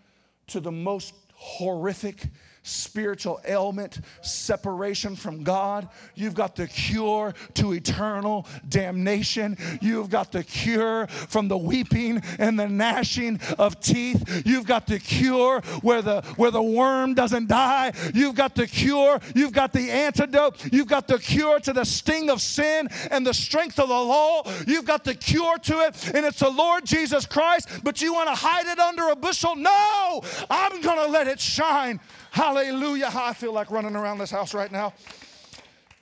to 0.48 0.62
the 0.62 0.72
most 0.72 1.14
horrific 1.34 2.24
spiritual 2.64 3.42
ailment, 3.46 4.02
separation 4.22 5.16
from 5.16 5.44
God. 5.44 5.90
You've 6.16 6.36
got 6.36 6.56
the 6.56 6.68
cure 6.68 7.34
to 7.56 7.74
eternal 7.74 8.48
damnation. 8.70 9.58
You've 9.82 10.10
got 10.10 10.32
the 10.32 10.44
cure 10.44 11.08
from 11.08 11.48
the 11.48 11.58
weeping 11.58 12.22
and 12.38 12.60
the 12.60 12.68
gnashing 12.68 13.40
of 13.58 13.80
teeth. 13.80 14.44
You've 14.46 14.68
got 14.68 14.88
the 14.88 15.00
cure 15.00 15.62
where 15.82 16.02
the 16.02 16.22
where 16.36 16.52
the 16.52 16.62
worm 16.62 17.14
doesn't 17.14 17.48
die. 17.48 17.94
You've 18.14 18.36
got 18.36 18.56
the 18.56 18.68
cure. 18.68 19.20
You've 19.36 19.54
got 19.54 19.74
the 19.74 19.90
antidote. 19.90 20.72
You've 20.72 20.88
got 20.88 21.08
the 21.08 21.18
cure 21.18 21.60
to 21.62 21.74
the 21.74 21.86
sting 21.86 22.30
of 22.30 22.42
sin 22.42 22.88
and 23.10 23.26
the 23.26 23.34
strength 23.34 23.80
of 23.80 23.90
the 23.90 23.94
law. 23.94 24.44
You've 24.68 24.86
got 24.86 25.04
the 25.04 25.16
cure 25.16 25.58
to 25.58 25.80
it, 25.80 26.12
and 26.14 26.26
it's 26.26 26.40
the 26.40 26.50
Lord 26.50 26.86
Jesus 26.86 27.26
Christ. 27.26 27.70
But 27.84 28.02
you 28.02 28.14
want 28.14 28.30
to 28.30 28.36
hide 28.36 28.68
it 28.68 28.80
under 28.80 29.10
a 29.10 29.16
bushel? 29.16 29.56
No, 29.56 30.22
I'm 30.50 30.82
gonna 30.82 31.08
let 31.08 31.28
it 31.28 31.40
shine. 31.40 32.00
Hallelujah. 32.32 33.10
I 33.14 33.34
feel 33.34 33.52
like 33.52 33.70
running 33.72 33.94
around 33.94 34.18
this 34.18 34.32
house 34.32 34.54
right 34.54 34.72
now. 34.72 34.94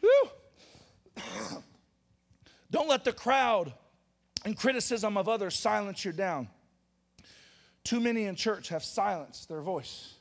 Woo. 0.01 0.29
Don't 2.71 2.87
let 2.87 3.03
the 3.03 3.11
crowd 3.11 3.73
and 4.45 4.55
criticism 4.55 5.17
of 5.17 5.27
others 5.27 5.55
silence 5.55 6.05
you 6.05 6.11
down. 6.11 6.47
Too 7.83 7.99
many 7.99 8.25
in 8.25 8.35
church 8.35 8.69
have 8.69 8.83
silenced 8.83 9.49
their 9.49 9.61
voice. 9.61 10.13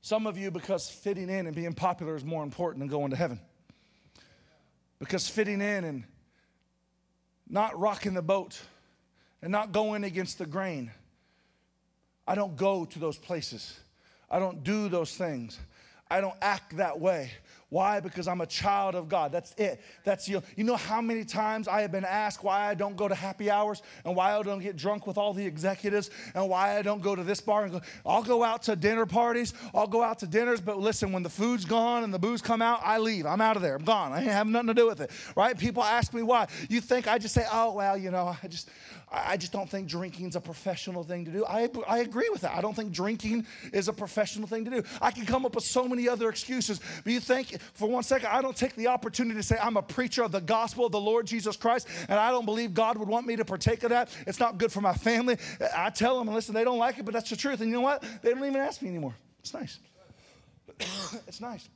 Some 0.00 0.26
of 0.26 0.38
you, 0.38 0.50
because 0.50 0.88
fitting 0.88 1.28
in 1.28 1.46
and 1.46 1.54
being 1.54 1.74
popular 1.74 2.16
is 2.16 2.24
more 2.24 2.42
important 2.42 2.80
than 2.80 2.88
going 2.88 3.10
to 3.10 3.16
heaven. 3.16 3.38
Because 4.98 5.28
fitting 5.28 5.60
in 5.60 5.84
and 5.84 6.04
not 7.46 7.78
rocking 7.78 8.14
the 8.14 8.22
boat 8.22 8.58
and 9.42 9.52
not 9.52 9.72
going 9.72 10.02
against 10.02 10.38
the 10.38 10.46
grain 10.46 10.90
I 12.26 12.34
don't 12.34 12.56
go 12.56 12.84
to 12.84 12.98
those 12.98 13.18
places. 13.18 13.78
I 14.30 14.38
don't 14.38 14.64
do 14.64 14.88
those 14.88 15.16
things. 15.16 15.58
I 16.10 16.20
don't 16.20 16.36
act 16.40 16.76
that 16.76 17.00
way. 17.00 17.30
Why? 17.68 17.98
Because 17.98 18.28
I'm 18.28 18.40
a 18.40 18.46
child 18.46 18.94
of 18.94 19.08
God. 19.08 19.32
That's 19.32 19.52
it. 19.58 19.80
That's 20.04 20.28
you. 20.28 20.40
You 20.54 20.62
know 20.62 20.76
how 20.76 21.00
many 21.00 21.24
times 21.24 21.66
I 21.66 21.80
have 21.80 21.90
been 21.90 22.04
asked 22.04 22.44
why 22.44 22.68
I 22.68 22.74
don't 22.74 22.96
go 22.96 23.08
to 23.08 23.14
happy 23.14 23.50
hours 23.50 23.82
and 24.04 24.14
why 24.14 24.38
I 24.38 24.42
don't 24.42 24.60
get 24.60 24.76
drunk 24.76 25.08
with 25.08 25.18
all 25.18 25.34
the 25.34 25.44
executives 25.44 26.10
and 26.36 26.48
why 26.48 26.78
I 26.78 26.82
don't 26.82 27.02
go 27.02 27.16
to 27.16 27.24
this 27.24 27.40
bar 27.40 27.64
and 27.64 27.72
go. 27.72 27.80
I'll 28.04 28.22
go 28.22 28.44
out 28.44 28.62
to 28.64 28.76
dinner 28.76 29.04
parties. 29.04 29.52
I'll 29.74 29.88
go 29.88 30.00
out 30.00 30.20
to 30.20 30.28
dinners. 30.28 30.60
But 30.60 30.78
listen, 30.78 31.10
when 31.10 31.24
the 31.24 31.28
food's 31.28 31.64
gone 31.64 32.04
and 32.04 32.14
the 32.14 32.20
booze 32.20 32.40
come 32.40 32.62
out, 32.62 32.80
I 32.84 32.98
leave. 32.98 33.26
I'm 33.26 33.40
out 33.40 33.56
of 33.56 33.62
there. 33.62 33.74
I'm 33.74 33.84
gone. 33.84 34.12
I 34.12 34.20
ain't 34.20 34.30
have 34.30 34.46
nothing 34.46 34.68
to 34.68 34.74
do 34.74 34.86
with 34.86 35.00
it. 35.00 35.10
Right? 35.34 35.58
People 35.58 35.82
ask 35.82 36.14
me 36.14 36.22
why. 36.22 36.46
You 36.68 36.80
think 36.80 37.08
I 37.08 37.18
just 37.18 37.34
say, 37.34 37.46
oh 37.50 37.72
well, 37.72 37.98
you 37.98 38.12
know, 38.12 38.36
I 38.40 38.46
just 38.46 38.70
I 39.08 39.36
just 39.36 39.52
don't 39.52 39.70
think 39.70 39.86
drinking 39.86 40.26
is 40.26 40.36
a 40.36 40.40
professional 40.40 41.04
thing 41.04 41.24
to 41.26 41.30
do. 41.30 41.46
I, 41.46 41.70
I 41.86 41.98
agree 41.98 42.28
with 42.28 42.40
that. 42.40 42.56
I 42.56 42.60
don't 42.60 42.74
think 42.74 42.90
drinking 42.90 43.46
is 43.72 43.86
a 43.86 43.92
professional 43.92 44.48
thing 44.48 44.64
to 44.64 44.70
do. 44.70 44.82
I 45.00 45.12
can 45.12 45.24
come 45.24 45.46
up 45.46 45.54
with 45.54 45.62
so 45.62 45.86
many 45.86 46.08
other 46.08 46.28
excuses. 46.28 46.80
But 47.04 47.12
you 47.12 47.20
think, 47.20 47.60
for 47.74 47.88
one 47.88 48.02
second, 48.02 48.28
I 48.28 48.42
don't 48.42 48.56
take 48.56 48.74
the 48.74 48.88
opportunity 48.88 49.38
to 49.38 49.44
say 49.44 49.56
I'm 49.62 49.76
a 49.76 49.82
preacher 49.82 50.24
of 50.24 50.32
the 50.32 50.40
gospel 50.40 50.86
of 50.86 50.92
the 50.92 51.00
Lord 51.00 51.26
Jesus 51.26 51.56
Christ, 51.56 51.86
and 52.08 52.18
I 52.18 52.30
don't 52.30 52.44
believe 52.44 52.74
God 52.74 52.98
would 52.98 53.08
want 53.08 53.28
me 53.28 53.36
to 53.36 53.44
partake 53.44 53.84
of 53.84 53.90
that. 53.90 54.08
It's 54.26 54.40
not 54.40 54.58
good 54.58 54.72
for 54.72 54.80
my 54.80 54.94
family. 54.94 55.38
I 55.76 55.90
tell 55.90 56.18
them, 56.18 56.34
listen, 56.34 56.52
they 56.52 56.64
don't 56.64 56.78
like 56.78 56.98
it, 56.98 57.04
but 57.04 57.14
that's 57.14 57.30
the 57.30 57.36
truth. 57.36 57.60
And 57.60 57.70
you 57.70 57.76
know 57.76 57.82
what? 57.82 58.02
They 58.22 58.30
don't 58.30 58.44
even 58.44 58.56
ask 58.56 58.82
me 58.82 58.88
anymore. 58.88 59.14
It's 59.38 59.54
nice. 59.54 59.78
it's 61.28 61.40
nice. 61.40 61.68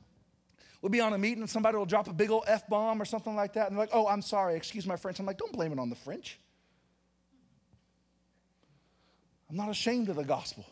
We'll 0.81 0.89
be 0.89 0.99
on 0.99 1.13
a 1.13 1.17
meeting 1.17 1.43
and 1.43 1.49
somebody 1.49 1.77
will 1.77 1.85
drop 1.85 2.09
a 2.09 2.13
big 2.13 2.29
old 2.29 2.43
F 2.47 2.67
bomb 2.67 3.01
or 3.01 3.05
something 3.05 3.35
like 3.35 3.53
that. 3.53 3.67
And 3.67 3.77
they're 3.77 3.83
like, 3.83 3.93
oh, 3.93 4.07
I'm 4.07 4.21
sorry, 4.21 4.55
excuse 4.55 4.85
my 4.85 4.97
French. 4.97 5.19
I'm 5.19 5.25
like, 5.25 5.37
don't 5.37 5.53
blame 5.53 5.71
it 5.71 5.79
on 5.79 5.89
the 5.89 5.95
French. 5.95 6.39
I'm 9.51 9.57
not 9.57 9.69
ashamed 9.69 10.07
of 10.07 10.15
the 10.15 10.23
gospel. 10.23 10.65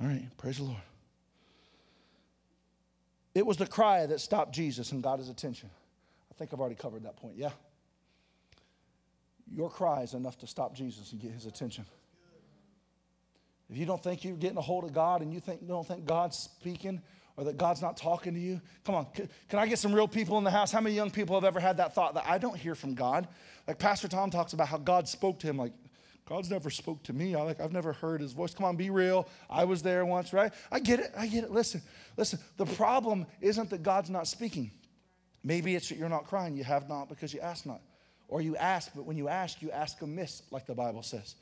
All 0.00 0.06
right, 0.06 0.26
praise 0.38 0.56
the 0.56 0.64
Lord. 0.64 0.80
It 3.34 3.44
was 3.44 3.58
the 3.58 3.66
cry 3.66 4.06
that 4.06 4.18
stopped 4.18 4.54
Jesus 4.54 4.90
and 4.92 5.02
got 5.02 5.18
his 5.18 5.28
attention. 5.28 5.68
I 6.30 6.34
think 6.38 6.54
I've 6.54 6.60
already 6.60 6.74
covered 6.74 7.02
that 7.02 7.16
point, 7.16 7.36
yeah? 7.36 7.50
Your 9.52 9.68
cry 9.68 10.02
is 10.02 10.14
enough 10.14 10.38
to 10.38 10.46
stop 10.46 10.74
Jesus 10.74 11.12
and 11.12 11.20
get 11.20 11.32
his 11.32 11.44
attention. 11.44 11.84
If 13.68 13.76
you 13.76 13.84
don't 13.84 14.02
think 14.02 14.24
you're 14.24 14.36
getting 14.36 14.56
a 14.56 14.62
hold 14.62 14.84
of 14.84 14.94
God 14.94 15.20
and 15.20 15.34
you 15.34 15.40
think, 15.40 15.66
don't 15.68 15.86
think 15.86 16.06
God's 16.06 16.38
speaking 16.38 17.02
or 17.36 17.44
that 17.44 17.58
God's 17.58 17.82
not 17.82 17.96
talking 17.96 18.32
to 18.34 18.40
you, 18.40 18.60
come 18.84 18.94
on. 18.94 19.06
Can 19.14 19.58
I 19.58 19.66
get 19.66 19.78
some 19.78 19.92
real 19.92 20.08
people 20.08 20.38
in 20.38 20.44
the 20.44 20.50
house? 20.50 20.72
How 20.72 20.80
many 20.80 20.94
young 20.94 21.10
people 21.10 21.36
have 21.36 21.44
ever 21.44 21.60
had 21.60 21.76
that 21.76 21.94
thought 21.94 22.14
that 22.14 22.24
I 22.26 22.38
don't 22.38 22.56
hear 22.56 22.74
from 22.74 22.94
God? 22.94 23.28
Like 23.68 23.78
Pastor 23.78 24.08
Tom 24.08 24.30
talks 24.30 24.54
about 24.54 24.68
how 24.68 24.78
God 24.78 25.08
spoke 25.08 25.40
to 25.40 25.46
him, 25.46 25.58
like, 25.58 25.72
God's 26.26 26.50
never 26.50 26.70
spoke 26.70 27.02
to 27.04 27.12
me. 27.12 27.34
I 27.34 27.42
like 27.42 27.60
I've 27.60 27.72
never 27.72 27.92
heard 27.92 28.20
his 28.20 28.32
voice. 28.32 28.54
Come 28.54 28.64
on, 28.64 28.76
be 28.76 28.90
real. 28.90 29.28
I 29.50 29.64
was 29.64 29.82
there 29.82 30.06
once, 30.06 30.32
right? 30.32 30.52
I 30.72 30.80
get 30.80 31.00
it. 31.00 31.12
I 31.16 31.26
get 31.26 31.44
it. 31.44 31.50
Listen, 31.50 31.82
listen. 32.16 32.38
The 32.56 32.66
problem 32.66 33.26
isn't 33.40 33.70
that 33.70 33.82
God's 33.82 34.08
not 34.10 34.26
speaking. 34.26 34.70
Maybe 35.42 35.74
it's 35.74 35.90
that 35.90 35.98
you're 35.98 36.08
not 36.08 36.26
crying. 36.26 36.56
You 36.56 36.64
have 36.64 36.88
not 36.88 37.10
because 37.10 37.34
you 37.34 37.40
ask 37.40 37.66
not. 37.66 37.82
Or 38.28 38.40
you 38.40 38.56
ask, 38.56 38.90
but 38.96 39.04
when 39.04 39.18
you 39.18 39.28
ask, 39.28 39.60
you 39.60 39.70
ask 39.70 40.00
amiss, 40.00 40.42
like 40.50 40.66
the 40.66 40.74
Bible 40.74 41.02
says. 41.02 41.34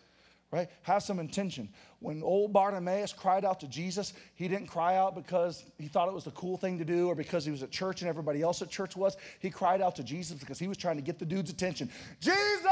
Right? 0.50 0.68
Have 0.82 1.02
some 1.02 1.18
intention. 1.18 1.70
When 2.00 2.22
old 2.22 2.52
Bartimaeus 2.52 3.14
cried 3.14 3.44
out 3.44 3.60
to 3.60 3.68
Jesus, 3.68 4.12
he 4.34 4.48
didn't 4.48 4.66
cry 4.66 4.96
out 4.96 5.14
because 5.14 5.64
he 5.78 5.88
thought 5.88 6.08
it 6.08 6.14
was 6.14 6.24
the 6.24 6.32
cool 6.32 6.58
thing 6.58 6.76
to 6.78 6.84
do 6.84 7.08
or 7.08 7.14
because 7.14 7.46
he 7.46 7.50
was 7.50 7.62
at 7.62 7.70
church 7.70 8.02
and 8.02 8.08
everybody 8.08 8.42
else 8.42 8.60
at 8.60 8.68
church 8.68 8.94
was. 8.94 9.16
He 9.38 9.48
cried 9.48 9.80
out 9.80 9.96
to 9.96 10.02
Jesus 10.02 10.38
because 10.38 10.58
he 10.58 10.68
was 10.68 10.76
trying 10.76 10.96
to 10.96 11.02
get 11.02 11.18
the 11.18 11.24
dude's 11.24 11.50
attention. 11.50 11.88
Jesus! 12.20 12.66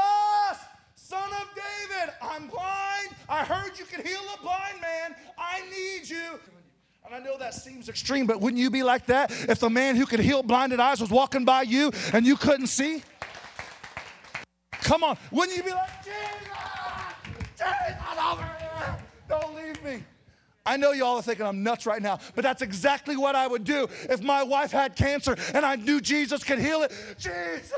I'm 2.31 2.47
blind. 2.47 3.09
I 3.27 3.43
heard 3.43 3.77
you 3.77 3.83
can 3.83 4.05
heal 4.05 4.21
a 4.33 4.41
blind 4.41 4.79
man. 4.81 5.15
I 5.37 5.61
need 5.69 6.09
you. 6.09 6.39
And 7.05 7.13
I 7.13 7.19
know 7.19 7.37
that 7.37 7.53
seems 7.53 7.89
extreme, 7.89 8.25
but 8.25 8.39
wouldn't 8.39 8.61
you 8.61 8.69
be 8.69 8.83
like 8.83 9.05
that 9.07 9.31
if 9.49 9.59
the 9.59 9.69
man 9.69 9.97
who 9.97 10.05
could 10.05 10.21
heal 10.21 10.41
blinded 10.41 10.79
eyes 10.79 11.01
was 11.01 11.09
walking 11.09 11.43
by 11.43 11.63
you 11.63 11.91
and 12.13 12.25
you 12.25 12.37
couldn't 12.37 12.67
see? 12.67 13.03
Come 14.71 15.03
on, 15.03 15.17
wouldn't 15.29 15.57
you 15.57 15.63
be 15.63 15.71
like, 15.71 15.89
Jesus, 16.03 16.15
Jesus, 17.57 18.21
over 18.23 18.49
here. 18.59 18.97
Don't 19.27 19.55
leave 19.55 19.83
me. 19.83 20.03
I 20.65 20.77
know 20.77 20.91
y'all 20.91 21.15
are 21.15 21.21
thinking 21.21 21.45
I'm 21.45 21.63
nuts 21.63 21.85
right 21.85 22.01
now, 22.01 22.19
but 22.35 22.43
that's 22.43 22.61
exactly 22.61 23.17
what 23.17 23.35
I 23.35 23.47
would 23.47 23.63
do 23.63 23.87
if 24.09 24.21
my 24.21 24.43
wife 24.43 24.71
had 24.71 24.95
cancer 24.95 25.35
and 25.53 25.65
I 25.65 25.75
knew 25.75 25.99
Jesus 25.99 26.43
could 26.43 26.59
heal 26.59 26.83
it. 26.83 26.93
Jesus, 27.17 27.71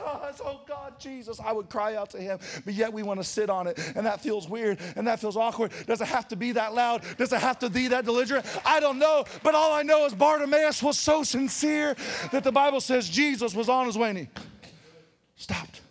oh 0.43 0.61
God, 0.67 0.99
Jesus, 0.99 1.39
I 1.39 1.53
would 1.53 1.69
cry 1.69 1.95
out 1.95 2.09
to 2.11 2.17
him, 2.17 2.39
but 2.65 2.73
yet 2.73 2.91
we 2.91 3.01
want 3.01 3.19
to 3.19 3.23
sit 3.23 3.49
on 3.49 3.67
it, 3.67 3.79
and 3.95 4.05
that 4.05 4.21
feels 4.21 4.49
weird 4.49 4.79
and 4.95 5.07
that 5.07 5.19
feels 5.19 5.37
awkward. 5.37 5.71
Does 5.87 6.01
it 6.01 6.07
have 6.07 6.27
to 6.29 6.35
be 6.35 6.51
that 6.53 6.73
loud? 6.73 7.03
Does 7.17 7.31
it 7.31 7.39
have 7.39 7.59
to 7.59 7.69
be 7.69 7.87
that 7.87 8.05
belligerent? 8.05 8.45
I 8.65 8.79
don't 8.79 8.99
know, 8.99 9.25
but 9.43 9.55
all 9.55 9.73
I 9.73 9.83
know 9.83 10.05
is 10.05 10.13
Bartimaeus 10.13 10.83
was 10.83 10.99
so 10.99 11.23
sincere 11.23 11.95
that 12.31 12.43
the 12.43 12.51
Bible 12.51 12.81
says 12.81 13.07
Jesus 13.07 13.55
was 13.55 13.69
on 13.69 13.85
his 13.85 13.97
way 13.97 14.09
and 14.09 14.17
he 14.19 14.27
stopped. 15.35 15.81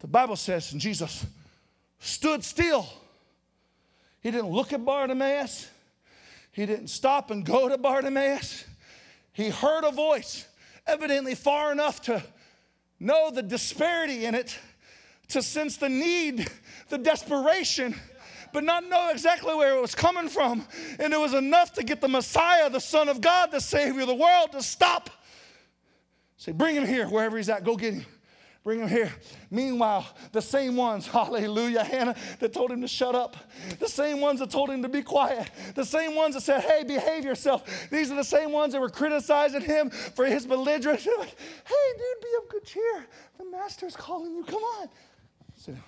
The 0.00 0.06
Bible 0.06 0.36
says, 0.36 0.72
and 0.72 0.80
Jesus 0.80 1.26
stood 1.98 2.44
still 2.44 2.86
he 4.20 4.30
didn't 4.30 4.50
look 4.50 4.72
at 4.72 4.84
Bartimaeus. 4.84 5.70
He 6.52 6.66
didn't 6.66 6.88
stop 6.88 7.30
and 7.30 7.44
go 7.44 7.68
to 7.68 7.76
Bartimaeus. 7.76 8.64
He 9.32 9.50
heard 9.50 9.84
a 9.84 9.92
voice, 9.92 10.46
evidently 10.86 11.34
far 11.34 11.70
enough 11.70 12.00
to 12.02 12.22
know 12.98 13.30
the 13.30 13.42
disparity 13.42 14.24
in 14.24 14.34
it, 14.34 14.58
to 15.28 15.42
sense 15.42 15.76
the 15.76 15.88
need, 15.88 16.48
the 16.88 16.96
desperation, 16.96 17.94
but 18.52 18.64
not 18.64 18.88
know 18.88 19.10
exactly 19.10 19.54
where 19.54 19.76
it 19.76 19.80
was 19.80 19.94
coming 19.94 20.28
from. 20.28 20.66
And 20.98 21.12
it 21.12 21.20
was 21.20 21.34
enough 21.34 21.74
to 21.74 21.84
get 21.84 22.00
the 22.00 22.08
Messiah, 22.08 22.70
the 22.70 22.80
Son 22.80 23.10
of 23.10 23.20
God, 23.20 23.50
the 23.50 23.60
Savior 23.60 24.02
of 24.02 24.08
the 24.08 24.14
world, 24.14 24.52
to 24.52 24.62
stop. 24.62 25.10
Say, 26.38 26.52
bring 26.52 26.74
him 26.74 26.86
here, 26.86 27.06
wherever 27.06 27.36
he's 27.36 27.50
at, 27.50 27.64
go 27.64 27.76
get 27.76 27.94
him. 27.94 28.06
Bring 28.66 28.80
him 28.80 28.88
here. 28.88 29.12
Meanwhile, 29.48 30.04
the 30.32 30.42
same 30.42 30.74
ones, 30.74 31.06
hallelujah, 31.12 31.84
Hannah, 31.84 32.16
that 32.40 32.52
told 32.52 32.72
him 32.72 32.80
to 32.80 32.88
shut 32.88 33.14
up, 33.14 33.36
the 33.78 33.88
same 33.88 34.20
ones 34.20 34.40
that 34.40 34.50
told 34.50 34.70
him 34.70 34.82
to 34.82 34.88
be 34.88 35.02
quiet, 35.02 35.48
the 35.76 35.84
same 35.84 36.16
ones 36.16 36.34
that 36.34 36.40
said, 36.40 36.62
hey, 36.62 36.82
behave 36.82 37.24
yourself. 37.24 37.88
These 37.90 38.10
are 38.10 38.16
the 38.16 38.24
same 38.24 38.50
ones 38.50 38.72
that 38.72 38.80
were 38.80 38.90
criticizing 38.90 39.60
him 39.60 39.90
for 39.90 40.26
his 40.26 40.44
belligerence. 40.44 41.06
Hey, 41.16 41.92
dude, 41.92 42.22
be 42.22 42.28
of 42.42 42.48
good 42.48 42.64
cheer. 42.64 43.06
The 43.38 43.44
master's 43.44 43.94
calling 43.94 44.34
you. 44.34 44.42
Come 44.42 44.64
on. 44.64 44.88
Sit 45.54 45.74
down. 45.76 45.84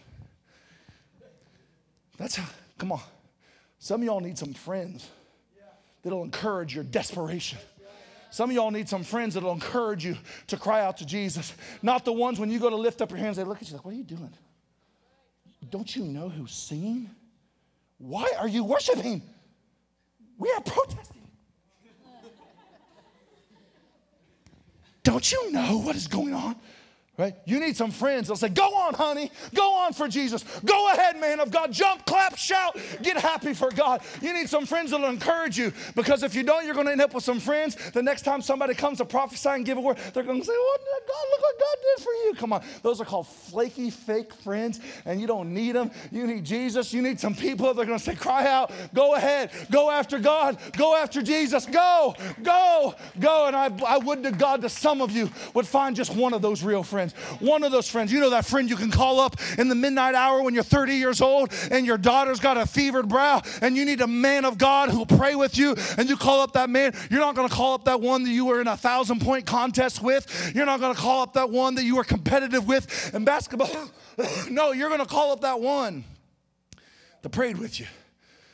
That's 2.17 2.37
how, 2.37 2.49
come 2.79 2.93
on. 2.93 3.01
Some 3.81 4.03
of 4.03 4.07
y'all 4.07 4.21
need 4.21 4.38
some 4.38 4.55
friends 4.55 5.09
that'll 6.05 6.23
encourage 6.23 6.77
your 6.77 6.85
desperation. 6.85 7.59
Some 8.31 8.51
of 8.51 8.57
y'all 8.57 8.71
need 8.71 8.88
some 8.88 9.05
friends 9.05 9.35
that'll 9.35 9.53
encourage 9.53 10.05
you 10.05 10.17
to 10.49 10.57
cry 10.57 10.83
out 10.83 10.99
to 10.99 11.07
Jesus. 11.07 11.55
Not 11.83 12.05
the 12.05 12.12
ones 12.12 12.38
when 12.38 12.51
you 12.51 12.59
go 12.59 12.69
to 12.69 12.77
lift 12.77 13.01
up 13.01 13.11
your 13.11 13.19
hands, 13.19 13.37
they 13.37 13.45
look 13.45 13.62
at 13.62 13.69
you 13.69 13.77
like, 13.77 13.85
What 13.85 13.95
are 13.95 13.97
you 13.97 14.05
doing? 14.05 14.33
Don't 15.71 15.95
you 15.95 16.05
know 16.05 16.29
who's 16.29 16.53
singing? 16.53 17.11
Why 17.99 18.31
are 18.38 18.49
you 18.49 18.64
worshiping? 18.64 19.23
We 20.38 20.51
are 20.53 20.61
protesting. 20.61 21.17
Don't 25.03 25.33
you 25.33 25.53
know 25.53 25.79
what 25.79 25.97
is 25.97 26.07
going 26.07 26.35
on? 26.35 26.55
Right? 27.18 27.35
You 27.44 27.59
need 27.59 27.76
some 27.76 27.90
friends. 27.90 28.28
They'll 28.28 28.37
say, 28.37 28.48
Go 28.48 28.76
on, 28.76 28.94
honey. 28.94 29.33
Go 29.52 29.74
on 29.74 29.92
for 29.92 30.07
Jesus. 30.07 30.44
Go 30.64 30.92
ahead, 30.92 31.20
man 31.20 31.40
of 31.40 31.50
God. 31.50 31.72
Jump, 31.72 32.07
clap, 32.07 32.38
shout. 32.38 32.78
Get 33.02 33.16
happy 33.16 33.54
for 33.54 33.72
God. 33.72 34.02
You 34.22 34.33
need 34.33 34.48
some 34.48 34.66
friends 34.66 34.92
that'll 34.92 35.09
encourage 35.09 35.59
you 35.59 35.72
because 35.96 36.22
if 36.22 36.37
you 36.37 36.44
don't, 36.44 36.64
you're 36.64 36.74
going 36.74 36.87
to 36.87 36.92
end 36.92 37.00
up 37.00 37.12
with 37.12 37.24
some 37.24 37.40
friends. 37.40 37.74
The 37.90 38.04
next 38.04 38.22
time 38.22 38.40
somebody 38.40 38.72
comes 38.74 38.98
to 38.98 39.04
prophesy 39.04 39.48
and 39.48 39.66
give 39.66 39.78
a 39.78 39.81
word, 39.81 39.96
they're 40.14 40.22
going 40.22 40.38
to 40.38 40.46
say, 40.46 40.52
oh, 40.54 40.78
What 40.78 40.81
did 40.81 41.09
God, 41.09 41.24
look 41.33 41.40
what 41.42 41.59
God 41.59 41.76
did 41.83 42.04
for 42.04 42.12
you. 42.12 42.35
Come 42.37 42.52
on. 42.52 42.62
Those 42.83 43.00
are 43.00 43.04
called 43.04 43.26
flaky, 43.26 43.90
fake 43.90 44.33
friends, 44.33 44.78
and 45.04 45.20
you 45.20 45.26
don't 45.26 45.52
need 45.52 45.72
them. 45.72 45.90
You 46.12 46.24
need 46.24 46.44
Jesus. 46.44 46.92
You 46.94 47.02
need 47.02 47.18
some 47.18 47.35
people 47.35 47.74
that 47.74 47.83
are 47.83 47.85
going 47.87 47.98
to 47.98 48.04
say, 48.04 48.14
Cry 48.14 48.46
out. 48.46 48.70
Go 48.94 49.16
ahead. 49.16 49.50
Go 49.72 49.90
after 49.90 50.20
God. 50.20 50.57
Go 50.76 50.94
after 50.94 51.20
Jesus. 51.20 51.66
Go, 51.66 52.14
go, 52.44 52.94
go. 53.18 53.46
And 53.46 53.57
I, 53.57 53.72
I 53.85 53.98
would 53.98 54.22
to 54.22 54.31
God 54.31 54.62
that 54.62 54.70
some 54.70 55.02
of 55.02 55.11
you 55.11 55.28
would 55.54 55.66
find 55.66 55.96
just 55.96 56.14
one 56.14 56.33
of 56.33 56.42
those 56.42 56.62
real 56.62 56.85
friends 56.85 57.08
friends. 57.11 57.40
One 57.40 57.62
of 57.62 57.73
those 57.73 57.88
friends, 57.88 58.12
you 58.12 58.21
know 58.21 58.31
that 58.31 58.44
friend 58.44 58.68
you 58.68 58.77
can 58.77 58.90
call 58.90 59.21
up 59.21 59.37
in 59.59 59.68
the 59.68 59.75
midnight 59.75 60.14
hour 60.14 60.42
when 60.42 60.55
you're 60.55 60.62
30 60.62 60.94
years 60.94 61.21
old 61.21 61.53
and 61.71 61.87
your 61.87 61.99
daughter's 61.99 62.40
got 62.40 62.57
a 62.57 62.66
fevered 62.66 63.09
brow 63.09 63.42
and 63.62 63.77
you 63.77 63.85
need 63.85 64.01
a 64.01 64.07
man 64.07 64.44
of 64.44 64.59
God 64.59 64.90
who'll 64.90 65.07
pray 65.07 65.35
with 65.35 65.57
you 65.57 65.75
and 65.97 66.09
you 66.09 66.16
call 66.16 66.40
up 66.40 66.53
that 66.53 66.71
man. 66.71 66.92
You're 67.11 67.21
not 67.21 67.35
going 67.35 67.49
to 67.49 67.55
call 67.55 67.75
up 67.75 67.85
that 67.85 68.01
one 68.01 68.25
that 68.25 68.31
you 68.31 68.44
were 68.44 68.61
in 68.61 68.68
a 68.68 68.77
thousand 68.77 69.21
point 69.21 69.47
contest 69.47 70.03
with. 70.03 70.53
You're 70.55 70.66
not 70.66 70.81
going 70.81 70.94
to 70.94 71.01
call 71.01 71.23
up 71.23 71.35
that 71.35 71.51
one 71.51 71.75
that 71.77 71.85
you 71.85 71.97
were 71.97 72.05
competitive 72.05 72.66
with 72.66 73.14
in 73.14 73.25
basketball. 73.25 73.90
no, 74.51 74.73
you're 74.73 74.88
going 74.88 75.01
to 75.01 75.07
call 75.07 75.33
up 75.33 75.40
that 75.42 75.61
one 75.61 76.05
that 77.23 77.31
prayed 77.31 77.59
with 77.59 77.81
you, 77.81 77.87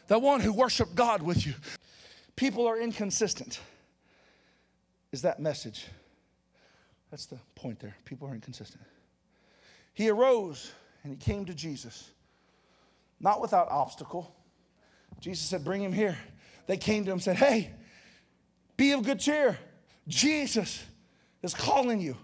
that 0.08 0.20
one 0.20 0.40
who 0.40 0.52
worshiped 0.52 0.94
God 0.94 1.22
with 1.22 1.46
you. 1.46 1.54
People 2.36 2.66
are 2.66 2.78
inconsistent. 2.78 3.60
Is 5.12 5.22
that 5.22 5.38
message? 5.38 5.86
That's 7.14 7.26
the 7.26 7.38
point 7.54 7.78
there. 7.78 7.94
People 8.04 8.26
are 8.26 8.34
inconsistent. 8.34 8.82
He 9.92 10.08
arose 10.08 10.72
and 11.04 11.12
he 11.12 11.16
came 11.16 11.44
to 11.44 11.54
Jesus, 11.54 12.10
not 13.20 13.40
without 13.40 13.68
obstacle. 13.70 14.34
Jesus 15.20 15.46
said, 15.46 15.64
Bring 15.64 15.80
him 15.80 15.92
here. 15.92 16.18
They 16.66 16.76
came 16.76 17.04
to 17.04 17.12
him 17.12 17.18
and 17.18 17.22
said, 17.22 17.36
Hey, 17.36 17.70
be 18.76 18.90
of 18.90 19.04
good 19.04 19.20
cheer. 19.20 19.56
Jesus 20.08 20.82
is 21.40 21.54
calling 21.54 22.00
you. 22.00 22.16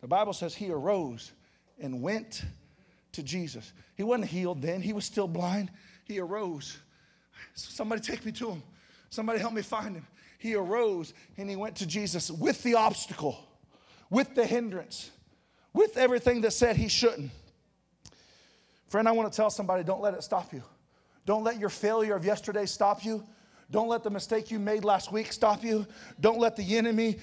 The 0.00 0.08
Bible 0.08 0.32
says 0.32 0.54
he 0.54 0.70
arose 0.70 1.32
and 1.78 2.00
went 2.00 2.46
to 3.12 3.22
Jesus. 3.22 3.74
He 3.94 4.04
wasn't 4.04 4.30
healed 4.30 4.62
then, 4.62 4.80
he 4.80 4.94
was 4.94 5.04
still 5.04 5.28
blind. 5.28 5.70
He 6.04 6.18
arose. 6.18 6.78
Somebody 7.52 8.00
take 8.00 8.24
me 8.24 8.32
to 8.32 8.52
him. 8.52 8.62
Somebody 9.10 9.38
help 9.38 9.52
me 9.52 9.60
find 9.60 9.94
him. 9.94 10.06
He 10.38 10.54
arose 10.54 11.12
and 11.36 11.50
he 11.50 11.56
went 11.56 11.76
to 11.76 11.86
Jesus 11.86 12.30
with 12.30 12.62
the 12.62 12.76
obstacle 12.76 13.50
with 14.14 14.36
the 14.36 14.46
hindrance, 14.46 15.10
with 15.72 15.96
everything 15.96 16.42
that 16.42 16.52
said 16.52 16.76
he 16.76 16.86
shouldn't. 16.86 17.32
Friend, 18.86 19.08
I 19.08 19.10
want 19.10 19.30
to 19.30 19.36
tell 19.36 19.50
somebody 19.50 19.82
don't 19.82 20.00
let 20.00 20.14
it 20.14 20.22
stop 20.22 20.52
you. 20.52 20.62
Don't 21.26 21.42
let 21.42 21.58
your 21.58 21.68
failure 21.68 22.14
of 22.14 22.24
yesterday 22.24 22.64
stop 22.64 23.04
you. 23.04 23.24
Don't 23.72 23.88
let 23.88 24.04
the 24.04 24.10
mistake 24.10 24.52
you 24.52 24.60
made 24.60 24.84
last 24.84 25.10
week 25.10 25.32
stop 25.32 25.64
you. 25.64 25.84
Don't 26.20 26.38
let 26.38 26.54
the 26.54 26.76
enemy 26.76 27.18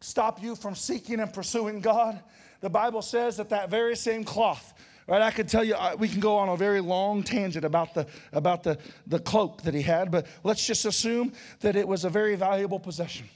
stop 0.00 0.40
you 0.40 0.54
from 0.54 0.76
seeking 0.76 1.18
and 1.18 1.32
pursuing 1.32 1.80
God. 1.80 2.20
The 2.60 2.70
Bible 2.70 3.02
says 3.02 3.36
that 3.38 3.48
that 3.48 3.68
very 3.68 3.96
same 3.96 4.22
cloth, 4.22 4.74
right? 5.08 5.20
I 5.20 5.32
could 5.32 5.48
tell 5.48 5.64
you, 5.64 5.74
uh, 5.74 5.96
we 5.98 6.08
can 6.08 6.20
go 6.20 6.36
on 6.36 6.48
a 6.50 6.56
very 6.56 6.80
long 6.80 7.24
tangent 7.24 7.64
about 7.64 7.94
the 7.94 8.06
about 8.32 8.62
the 8.62 8.78
the 9.08 9.18
cloak 9.18 9.62
that 9.62 9.74
he 9.74 9.82
had, 9.82 10.12
but 10.12 10.28
let's 10.44 10.64
just 10.64 10.84
assume 10.84 11.32
that 11.60 11.74
it 11.74 11.88
was 11.88 12.04
a 12.04 12.10
very 12.10 12.36
valuable 12.36 12.78
possession. 12.78 13.26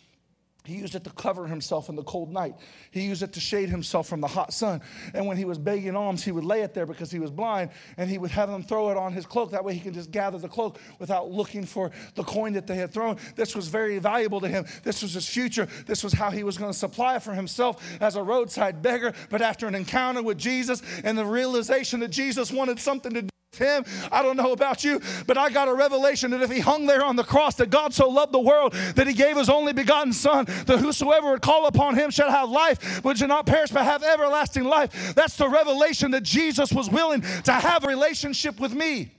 He 0.64 0.74
used 0.74 0.94
it 0.94 1.04
to 1.04 1.10
cover 1.10 1.46
himself 1.46 1.88
in 1.88 1.96
the 1.96 2.02
cold 2.02 2.32
night. 2.32 2.54
He 2.90 3.02
used 3.02 3.22
it 3.22 3.32
to 3.32 3.40
shade 3.40 3.68
himself 3.68 4.08
from 4.08 4.20
the 4.20 4.26
hot 4.26 4.52
sun. 4.52 4.82
And 5.14 5.26
when 5.26 5.36
he 5.36 5.44
was 5.44 5.58
begging 5.58 5.96
alms, 5.96 6.22
he 6.22 6.32
would 6.32 6.44
lay 6.44 6.62
it 6.62 6.74
there 6.74 6.86
because 6.86 7.10
he 7.10 7.18
was 7.18 7.30
blind, 7.30 7.70
and 7.96 8.10
he 8.10 8.18
would 8.18 8.30
have 8.30 8.50
them 8.50 8.62
throw 8.62 8.90
it 8.90 8.96
on 8.96 9.12
his 9.12 9.26
cloak. 9.26 9.50
That 9.52 9.64
way 9.64 9.74
he 9.74 9.80
can 9.80 9.94
just 9.94 10.10
gather 10.10 10.38
the 10.38 10.48
cloak 10.48 10.78
without 10.98 11.30
looking 11.30 11.64
for 11.64 11.90
the 12.14 12.24
coin 12.24 12.52
that 12.52 12.66
they 12.66 12.76
had 12.76 12.92
thrown. 12.92 13.16
This 13.36 13.56
was 13.56 13.68
very 13.68 13.98
valuable 13.98 14.40
to 14.40 14.48
him. 14.48 14.66
This 14.82 15.02
was 15.02 15.14
his 15.14 15.28
future. 15.28 15.66
This 15.86 16.04
was 16.04 16.12
how 16.12 16.30
he 16.30 16.44
was 16.44 16.58
going 16.58 16.72
to 16.72 16.78
supply 16.78 17.18
for 17.18 17.32
himself 17.32 17.82
as 18.00 18.16
a 18.16 18.22
roadside 18.22 18.82
beggar. 18.82 19.14
But 19.30 19.42
after 19.42 19.66
an 19.66 19.74
encounter 19.74 20.22
with 20.22 20.38
Jesus 20.38 20.82
and 21.04 21.16
the 21.16 21.24
realization 21.24 22.00
that 22.00 22.08
Jesus 22.08 22.52
wanted 22.52 22.78
something 22.78 23.14
to 23.14 23.22
do 23.22 23.29
him. 23.56 23.84
I 24.10 24.22
don't 24.22 24.36
know 24.36 24.52
about 24.52 24.84
you, 24.84 25.00
but 25.26 25.36
I 25.36 25.50
got 25.50 25.68
a 25.68 25.74
revelation 25.74 26.30
that 26.30 26.42
if 26.42 26.50
he 26.50 26.60
hung 26.60 26.86
there 26.86 27.04
on 27.04 27.16
the 27.16 27.24
cross, 27.24 27.56
that 27.56 27.70
God 27.70 27.92
so 27.92 28.08
loved 28.08 28.32
the 28.32 28.40
world 28.40 28.72
that 28.72 29.06
he 29.06 29.12
gave 29.12 29.36
his 29.36 29.48
only 29.48 29.72
begotten 29.72 30.12
Son, 30.12 30.44
that 30.66 30.78
whosoever 30.78 31.30
would 31.32 31.42
call 31.42 31.66
upon 31.66 31.94
him 31.96 32.10
shall 32.10 32.30
have 32.30 32.48
life, 32.48 33.02
but 33.02 33.18
shall 33.18 33.28
not 33.28 33.46
perish 33.46 33.70
but 33.70 33.84
have 33.84 34.02
everlasting 34.02 34.64
life. 34.64 35.14
That's 35.14 35.36
the 35.36 35.48
revelation 35.48 36.10
that 36.12 36.22
Jesus 36.22 36.72
was 36.72 36.88
willing 36.88 37.22
to 37.44 37.52
have 37.52 37.84
a 37.84 37.88
relationship 37.88 38.60
with 38.60 38.74
me. 38.74 39.12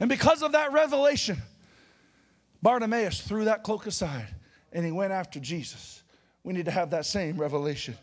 And 0.00 0.08
because 0.08 0.42
of 0.42 0.52
that 0.52 0.72
revelation, 0.72 1.38
Bartimaeus 2.62 3.20
threw 3.20 3.44
that 3.44 3.62
cloak 3.62 3.86
aside 3.86 4.28
and 4.72 4.84
he 4.84 4.92
went 4.92 5.12
after 5.12 5.40
Jesus. 5.40 6.02
We 6.44 6.52
need 6.52 6.66
to 6.66 6.70
have 6.70 6.90
that 6.90 7.06
same 7.06 7.38
revelation. 7.38 7.96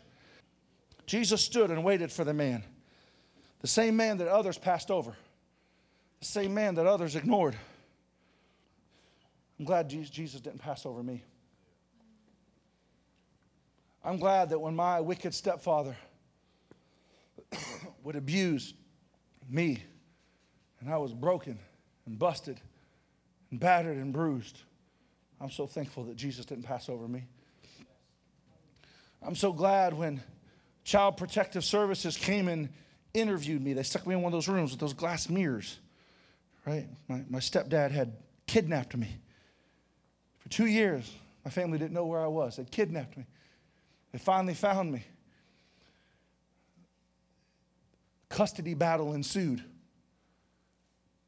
Jesus 1.06 1.44
stood 1.44 1.70
and 1.70 1.84
waited 1.84 2.10
for 2.10 2.24
the 2.24 2.34
man. 2.34 2.64
The 3.64 3.68
same 3.68 3.96
man 3.96 4.18
that 4.18 4.28
others 4.28 4.58
passed 4.58 4.90
over, 4.90 5.16
the 6.20 6.26
same 6.26 6.52
man 6.52 6.74
that 6.74 6.84
others 6.84 7.16
ignored. 7.16 7.56
I'm 9.58 9.64
glad 9.64 9.88
Jesus 9.88 10.38
didn't 10.42 10.58
pass 10.58 10.84
over 10.84 11.02
me. 11.02 11.24
I'm 14.04 14.18
glad 14.18 14.50
that 14.50 14.58
when 14.58 14.76
my 14.76 15.00
wicked 15.00 15.32
stepfather 15.32 15.96
would 18.02 18.16
abuse 18.16 18.74
me, 19.48 19.82
and 20.80 20.90
I 20.90 20.98
was 20.98 21.14
broken 21.14 21.58
and 22.04 22.18
busted 22.18 22.60
and 23.50 23.58
battered 23.58 23.96
and 23.96 24.12
bruised, 24.12 24.60
I'm 25.40 25.50
so 25.50 25.66
thankful 25.66 26.04
that 26.04 26.16
Jesus 26.16 26.44
didn't 26.44 26.64
pass 26.64 26.90
over 26.90 27.08
me. 27.08 27.24
I'm 29.22 29.34
so 29.34 29.54
glad 29.54 29.94
when 29.94 30.22
Child 30.84 31.16
Protective 31.16 31.64
Services 31.64 32.18
came 32.18 32.48
and 32.48 32.68
interviewed 33.14 33.62
me. 33.62 33.72
They 33.72 33.84
stuck 33.84 34.06
me 34.06 34.14
in 34.14 34.22
one 34.22 34.32
of 34.32 34.36
those 34.36 34.48
rooms 34.48 34.72
with 34.72 34.80
those 34.80 34.92
glass 34.92 35.30
mirrors, 35.30 35.78
right? 36.66 36.86
My, 37.08 37.22
my 37.30 37.38
stepdad 37.38 37.92
had 37.92 38.12
kidnapped 38.46 38.96
me. 38.96 39.08
For 40.38 40.48
two 40.50 40.66
years, 40.66 41.10
my 41.44 41.50
family 41.50 41.78
didn't 41.78 41.92
know 41.92 42.04
where 42.04 42.20
I 42.20 42.26
was. 42.26 42.56
They 42.56 42.64
kidnapped 42.64 43.16
me. 43.16 43.24
They 44.12 44.18
finally 44.18 44.54
found 44.54 44.92
me. 44.92 45.04
Custody 48.28 48.74
battle 48.74 49.14
ensued. 49.14 49.62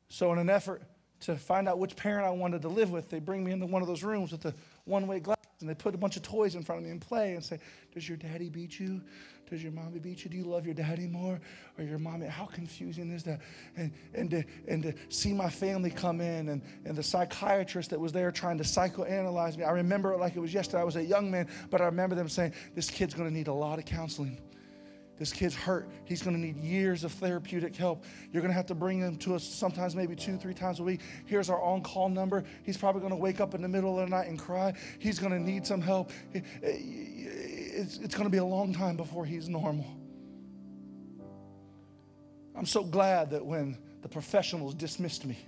So, 0.08 0.32
in 0.32 0.38
an 0.38 0.50
effort 0.50 0.82
to 1.20 1.36
find 1.36 1.68
out 1.68 1.78
which 1.78 1.96
parent 1.96 2.26
I 2.26 2.30
wanted 2.30 2.62
to 2.62 2.68
live 2.68 2.90
with, 2.90 3.10
they 3.10 3.18
bring 3.20 3.44
me 3.44 3.52
into 3.52 3.66
one 3.66 3.82
of 3.82 3.88
those 3.88 4.02
rooms 4.02 4.32
with 4.32 4.42
the 4.42 4.54
one 4.84 5.06
way 5.06 5.20
glass 5.20 5.36
and 5.60 5.68
they 5.68 5.74
put 5.74 5.94
a 5.94 5.98
bunch 5.98 6.16
of 6.16 6.22
toys 6.22 6.54
in 6.54 6.62
front 6.62 6.80
of 6.80 6.84
me 6.84 6.90
and 6.90 7.00
play 7.00 7.34
and 7.34 7.42
say, 7.42 7.58
Does 7.94 8.08
your 8.08 8.18
daddy 8.18 8.48
beat 8.48 8.78
you? 8.78 9.00
Does 9.48 9.62
your 9.62 9.72
mommy 9.72 10.00
beat 10.00 10.24
you? 10.24 10.30
Do 10.30 10.36
you 10.36 10.44
love 10.44 10.66
your 10.66 10.74
daddy 10.74 11.06
more 11.06 11.40
or 11.78 11.84
your 11.84 11.98
mommy? 11.98 12.26
How 12.26 12.46
confusing 12.46 13.10
is 13.12 13.22
that? 13.24 13.40
And, 13.76 13.92
and, 14.12 14.30
to, 14.30 14.44
and 14.66 14.82
to 14.82 14.94
see 15.08 15.32
my 15.32 15.48
family 15.48 15.90
come 15.90 16.20
in 16.20 16.48
and, 16.48 16.62
and 16.84 16.96
the 16.96 17.02
psychiatrist 17.02 17.90
that 17.90 18.00
was 18.00 18.12
there 18.12 18.30
trying 18.32 18.58
to 18.58 18.64
psychoanalyze 18.64 19.56
me. 19.56 19.64
I 19.64 19.70
remember 19.70 20.12
it 20.12 20.18
like 20.18 20.36
it 20.36 20.40
was 20.40 20.52
yesterday. 20.52 20.80
I 20.80 20.84
was 20.84 20.96
a 20.96 21.04
young 21.04 21.30
man, 21.30 21.48
but 21.70 21.80
I 21.80 21.84
remember 21.84 22.16
them 22.16 22.28
saying, 22.28 22.52
This 22.74 22.90
kid's 22.90 23.14
going 23.14 23.28
to 23.28 23.34
need 23.34 23.48
a 23.48 23.54
lot 23.54 23.78
of 23.78 23.84
counseling. 23.84 24.38
This 25.18 25.32
kid's 25.32 25.54
hurt. 25.54 25.88
He's 26.04 26.22
going 26.22 26.36
to 26.36 26.40
need 26.40 26.56
years 26.58 27.02
of 27.02 27.12
therapeutic 27.12 27.74
help. 27.74 28.04
You're 28.32 28.42
going 28.42 28.50
to 28.50 28.56
have 28.56 28.66
to 28.66 28.74
bring 28.74 28.98
him 29.00 29.16
to 29.18 29.34
us 29.34 29.44
sometimes, 29.44 29.96
maybe 29.96 30.14
two, 30.14 30.36
three 30.36 30.52
times 30.52 30.78
a 30.78 30.82
week. 30.82 31.00
Here's 31.24 31.48
our 31.48 31.60
on 31.62 31.82
call 31.82 32.08
number. 32.08 32.44
He's 32.64 32.76
probably 32.76 33.00
going 33.00 33.12
to 33.12 33.16
wake 33.16 33.40
up 33.40 33.54
in 33.54 33.62
the 33.62 33.68
middle 33.68 33.98
of 33.98 34.08
the 34.08 34.14
night 34.14 34.28
and 34.28 34.38
cry. 34.38 34.74
He's 34.98 35.18
going 35.18 35.32
to 35.32 35.40
need 35.40 35.66
some 35.66 35.80
help. 35.80 36.10
Eh, 36.34 36.40
it's, 36.62 37.98
it's 37.98 38.14
going 38.14 38.26
to 38.26 38.30
be 38.30 38.38
a 38.38 38.44
long 38.44 38.74
time 38.74 38.96
before 38.96 39.24
he's 39.24 39.48
normal. 39.48 39.86
I'm 42.54 42.66
so 42.66 42.82
glad 42.82 43.30
that 43.30 43.44
when 43.44 43.78
the 44.02 44.08
professionals 44.08 44.74
dismissed 44.74 45.24
me, 45.24 45.38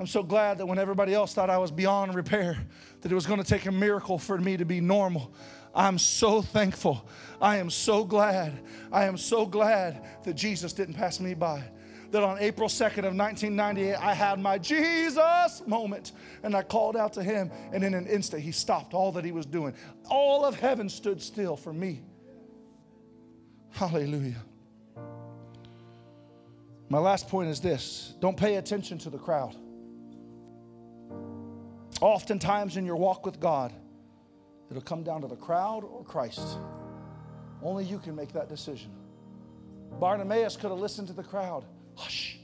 I'm 0.00 0.06
so 0.06 0.22
glad 0.22 0.58
that 0.58 0.66
when 0.66 0.78
everybody 0.78 1.12
else 1.12 1.34
thought 1.34 1.50
I 1.50 1.58
was 1.58 1.70
beyond 1.70 2.14
repair, 2.14 2.56
that 3.00 3.10
it 3.10 3.14
was 3.14 3.26
going 3.26 3.42
to 3.42 3.46
take 3.46 3.66
a 3.66 3.72
miracle 3.72 4.16
for 4.16 4.38
me 4.38 4.56
to 4.56 4.64
be 4.64 4.80
normal. 4.80 5.32
I'm 5.78 5.96
so 5.96 6.42
thankful. 6.42 7.08
I 7.40 7.58
am 7.58 7.70
so 7.70 8.04
glad. 8.04 8.64
I 8.90 9.04
am 9.04 9.16
so 9.16 9.46
glad 9.46 10.04
that 10.24 10.34
Jesus 10.34 10.72
didn't 10.72 10.94
pass 10.94 11.20
me 11.20 11.34
by. 11.34 11.62
That 12.10 12.24
on 12.24 12.38
April 12.40 12.68
2nd 12.68 13.06
of 13.06 13.14
1998, 13.14 13.94
I 13.94 14.12
had 14.12 14.40
my 14.40 14.58
Jesus 14.58 15.62
moment 15.66 16.12
and 16.42 16.56
I 16.56 16.62
called 16.62 16.96
out 16.96 17.12
to 17.12 17.22
him, 17.22 17.52
and 17.72 17.84
in 17.84 17.94
an 17.94 18.08
instant, 18.08 18.42
he 18.42 18.50
stopped 18.50 18.92
all 18.92 19.12
that 19.12 19.24
he 19.24 19.30
was 19.30 19.46
doing. 19.46 19.72
All 20.10 20.44
of 20.44 20.58
heaven 20.58 20.88
stood 20.88 21.22
still 21.22 21.54
for 21.54 21.72
me. 21.72 22.02
Hallelujah. 23.70 24.42
My 26.88 26.98
last 26.98 27.28
point 27.28 27.50
is 27.50 27.60
this 27.60 28.14
don't 28.20 28.36
pay 28.36 28.56
attention 28.56 28.98
to 28.98 29.10
the 29.10 29.18
crowd. 29.18 29.54
Oftentimes 32.00 32.76
in 32.76 32.84
your 32.84 32.96
walk 32.96 33.24
with 33.24 33.38
God, 33.38 33.72
it'll 34.70 34.82
come 34.82 35.02
down 35.02 35.22
to 35.22 35.28
the 35.28 35.36
crowd 35.36 35.84
or 35.84 36.04
Christ. 36.04 36.58
Only 37.62 37.84
you 37.84 37.98
can 37.98 38.14
make 38.14 38.32
that 38.32 38.48
decision. 38.48 38.92
Bartimaeus 39.98 40.56
could 40.56 40.70
have 40.70 40.78
listened 40.78 41.08
to 41.08 41.14
the 41.14 41.22
crowd. 41.22 41.64
Hush, 41.96 42.38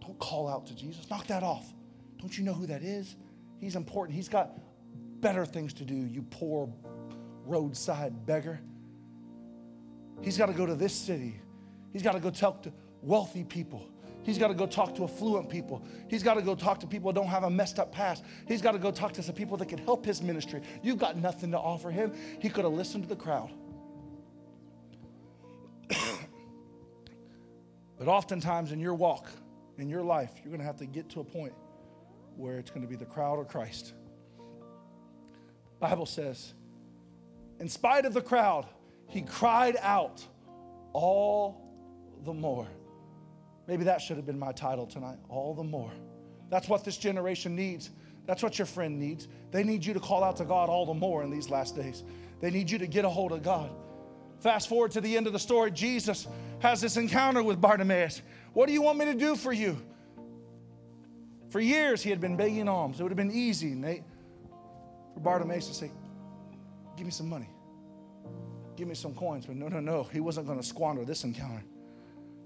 don't 0.00 0.18
call 0.18 0.48
out 0.48 0.66
to 0.66 0.74
Jesus. 0.74 1.08
Knock 1.10 1.26
that 1.26 1.42
off. 1.42 1.66
Don't 2.18 2.36
you 2.36 2.44
know 2.44 2.54
who 2.54 2.66
that 2.66 2.82
is? 2.82 3.16
He's 3.58 3.76
important. 3.76 4.16
He's 4.16 4.28
got 4.28 4.58
better 5.20 5.44
things 5.44 5.72
to 5.74 5.84
do, 5.84 5.94
you 5.94 6.22
poor 6.22 6.72
roadside 7.44 8.26
beggar. 8.26 8.60
He's 10.20 10.38
got 10.38 10.46
to 10.46 10.52
go 10.52 10.66
to 10.66 10.74
this 10.74 10.94
city. 10.94 11.40
He's 11.92 12.02
got 12.02 12.12
to 12.12 12.20
go 12.20 12.30
talk 12.30 12.62
to 12.62 12.72
wealthy 13.02 13.44
people. 13.44 13.88
He's 14.22 14.38
got 14.38 14.48
to 14.48 14.54
go 14.54 14.66
talk 14.66 14.94
to 14.96 15.04
affluent 15.04 15.48
people. 15.48 15.84
He's 16.08 16.22
got 16.22 16.34
to 16.34 16.42
go 16.42 16.54
talk 16.54 16.78
to 16.80 16.86
people 16.86 17.10
who 17.10 17.14
don't 17.14 17.28
have 17.28 17.44
a 17.44 17.50
messed 17.50 17.78
up 17.78 17.92
past. 17.92 18.24
He's 18.46 18.62
got 18.62 18.72
to 18.72 18.78
go 18.78 18.90
talk 18.90 19.12
to 19.14 19.22
some 19.22 19.34
people 19.34 19.56
that 19.56 19.68
can 19.68 19.78
help 19.78 20.04
his 20.04 20.22
ministry. 20.22 20.62
You've 20.82 20.98
got 20.98 21.16
nothing 21.16 21.50
to 21.52 21.58
offer 21.58 21.90
him. 21.90 22.12
He 22.40 22.48
could 22.48 22.64
have 22.64 22.72
listened 22.72 23.04
to 23.04 23.08
the 23.08 23.16
crowd. 23.16 23.50
but 27.98 28.08
oftentimes 28.08 28.72
in 28.72 28.80
your 28.80 28.94
walk, 28.94 29.28
in 29.78 29.88
your 29.88 30.02
life, 30.02 30.30
you're 30.36 30.50
going 30.50 30.60
to 30.60 30.66
have 30.66 30.78
to 30.78 30.86
get 30.86 31.08
to 31.10 31.20
a 31.20 31.24
point 31.24 31.54
where 32.36 32.58
it's 32.58 32.70
going 32.70 32.82
to 32.82 32.88
be 32.88 32.96
the 32.96 33.04
crowd 33.04 33.38
or 33.38 33.44
Christ. 33.44 33.94
Bible 35.80 36.06
says, 36.06 36.54
in 37.58 37.68
spite 37.68 38.04
of 38.04 38.14
the 38.14 38.22
crowd, 38.22 38.66
he 39.08 39.22
cried 39.22 39.76
out 39.80 40.24
all 40.92 41.60
the 42.24 42.32
more. 42.32 42.68
Maybe 43.66 43.84
that 43.84 44.00
should 44.00 44.16
have 44.16 44.26
been 44.26 44.38
my 44.38 44.52
title 44.52 44.86
tonight. 44.86 45.18
All 45.28 45.54
the 45.54 45.62
more. 45.62 45.92
That's 46.50 46.68
what 46.68 46.84
this 46.84 46.96
generation 46.96 47.54
needs. 47.56 47.90
That's 48.26 48.42
what 48.42 48.58
your 48.58 48.66
friend 48.66 48.98
needs. 48.98 49.28
They 49.50 49.64
need 49.64 49.84
you 49.84 49.94
to 49.94 50.00
call 50.00 50.22
out 50.22 50.36
to 50.36 50.44
God 50.44 50.68
all 50.68 50.86
the 50.86 50.94
more 50.94 51.22
in 51.22 51.30
these 51.30 51.50
last 51.50 51.76
days. 51.76 52.02
They 52.40 52.50
need 52.50 52.70
you 52.70 52.78
to 52.78 52.86
get 52.86 53.04
a 53.04 53.08
hold 53.08 53.32
of 53.32 53.42
God. 53.42 53.70
Fast 54.40 54.68
forward 54.68 54.90
to 54.92 55.00
the 55.00 55.16
end 55.16 55.26
of 55.26 55.32
the 55.32 55.38
story, 55.38 55.70
Jesus 55.70 56.26
has 56.58 56.80
this 56.80 56.96
encounter 56.96 57.42
with 57.42 57.60
Bartimaeus. 57.60 58.22
What 58.52 58.66
do 58.66 58.72
you 58.72 58.82
want 58.82 58.98
me 58.98 59.06
to 59.06 59.14
do 59.14 59.36
for 59.36 59.52
you? 59.52 59.80
For 61.50 61.60
years, 61.60 62.02
he 62.02 62.10
had 62.10 62.20
been 62.20 62.36
begging 62.36 62.68
alms. 62.68 62.98
It 62.98 63.02
would 63.02 63.12
have 63.12 63.16
been 63.16 63.30
easy, 63.30 63.74
Nate, 63.74 64.02
for 65.14 65.20
Bartimaeus 65.20 65.68
to 65.68 65.74
say, 65.74 65.90
Give 66.96 67.06
me 67.06 67.12
some 67.12 67.28
money, 67.28 67.48
give 68.76 68.86
me 68.88 68.94
some 68.94 69.14
coins. 69.14 69.46
But 69.46 69.56
no, 69.56 69.68
no, 69.68 69.80
no. 69.80 70.02
He 70.04 70.20
wasn't 70.20 70.46
going 70.46 70.60
to 70.60 70.66
squander 70.66 71.04
this 71.04 71.24
encounter, 71.24 71.62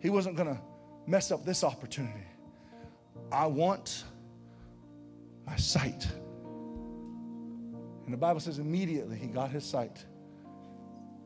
he 0.01 0.11
wasn't 0.11 0.37
going 0.37 0.49
to 0.49 0.61
mess 1.07 1.31
up 1.31 1.45
this 1.45 1.65
opportunity. 1.65 2.27
I 3.31 3.47
want 3.47 4.05
my 5.47 5.57
sight. 5.57 6.07
And 8.05 8.13
the 8.13 8.17
Bible 8.17 8.41
says 8.41 8.59
immediately 8.59 9.17
he 9.17 9.27
got 9.27 9.51
his 9.51 9.65
sight 9.65 10.05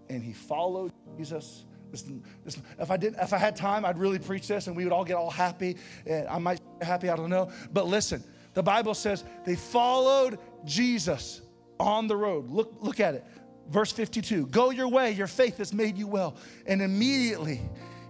and 0.08 0.22
he 0.22 0.32
followed 0.32 0.92
Jesus. 1.16 1.64
Listen, 1.90 2.22
listen, 2.44 2.62
if 2.78 2.90
I 2.90 2.96
did, 2.96 3.14
if 3.20 3.32
I 3.32 3.38
had 3.38 3.56
time, 3.56 3.84
I'd 3.84 3.98
really 3.98 4.18
preach 4.18 4.46
this, 4.46 4.66
and 4.66 4.76
we 4.76 4.84
would 4.84 4.92
all 4.92 5.04
get 5.04 5.16
all 5.16 5.30
happy. 5.30 5.76
And 6.06 6.28
I 6.28 6.38
might 6.38 6.60
be 6.78 6.86
happy, 6.86 7.08
I 7.08 7.16
don't 7.16 7.30
know. 7.30 7.50
But 7.72 7.86
listen, 7.86 8.22
the 8.54 8.62
Bible 8.62 8.94
says 8.94 9.24
they 9.44 9.56
followed 9.56 10.38
Jesus 10.64 11.42
on 11.78 12.06
the 12.06 12.16
road. 12.16 12.50
Look, 12.50 12.74
look 12.80 13.00
at 13.00 13.14
it. 13.14 13.24
Verse 13.68 13.92
52 13.92 14.46
Go 14.46 14.70
your 14.70 14.88
way, 14.88 15.12
your 15.12 15.26
faith 15.26 15.58
has 15.58 15.72
made 15.72 15.96
you 15.96 16.06
well. 16.06 16.36
And 16.66 16.82
immediately 16.82 17.60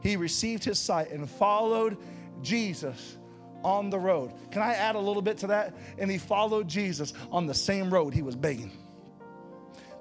he 0.03 0.17
received 0.17 0.65
his 0.65 0.79
sight 0.79 1.11
and 1.11 1.29
followed 1.29 1.97
Jesus 2.43 3.19
on 3.63 3.91
the 3.91 3.99
road. 3.99 4.33
Can 4.51 4.63
I 4.63 4.75
add 4.75 4.95
a 4.95 5.01
little 5.01 5.23
bit 5.23 5.39
to 5.39 5.47
that? 5.49 5.75
And 5.99 6.11
he 6.11 6.19
followed 6.19 6.69
Jesus 6.69 7.13
on 7.31 7.47
the 7.47 7.55
same 7.55 7.93
road 7.93 8.15
he 8.15 8.23
was 8.23 8.37
begging. 8.37 8.73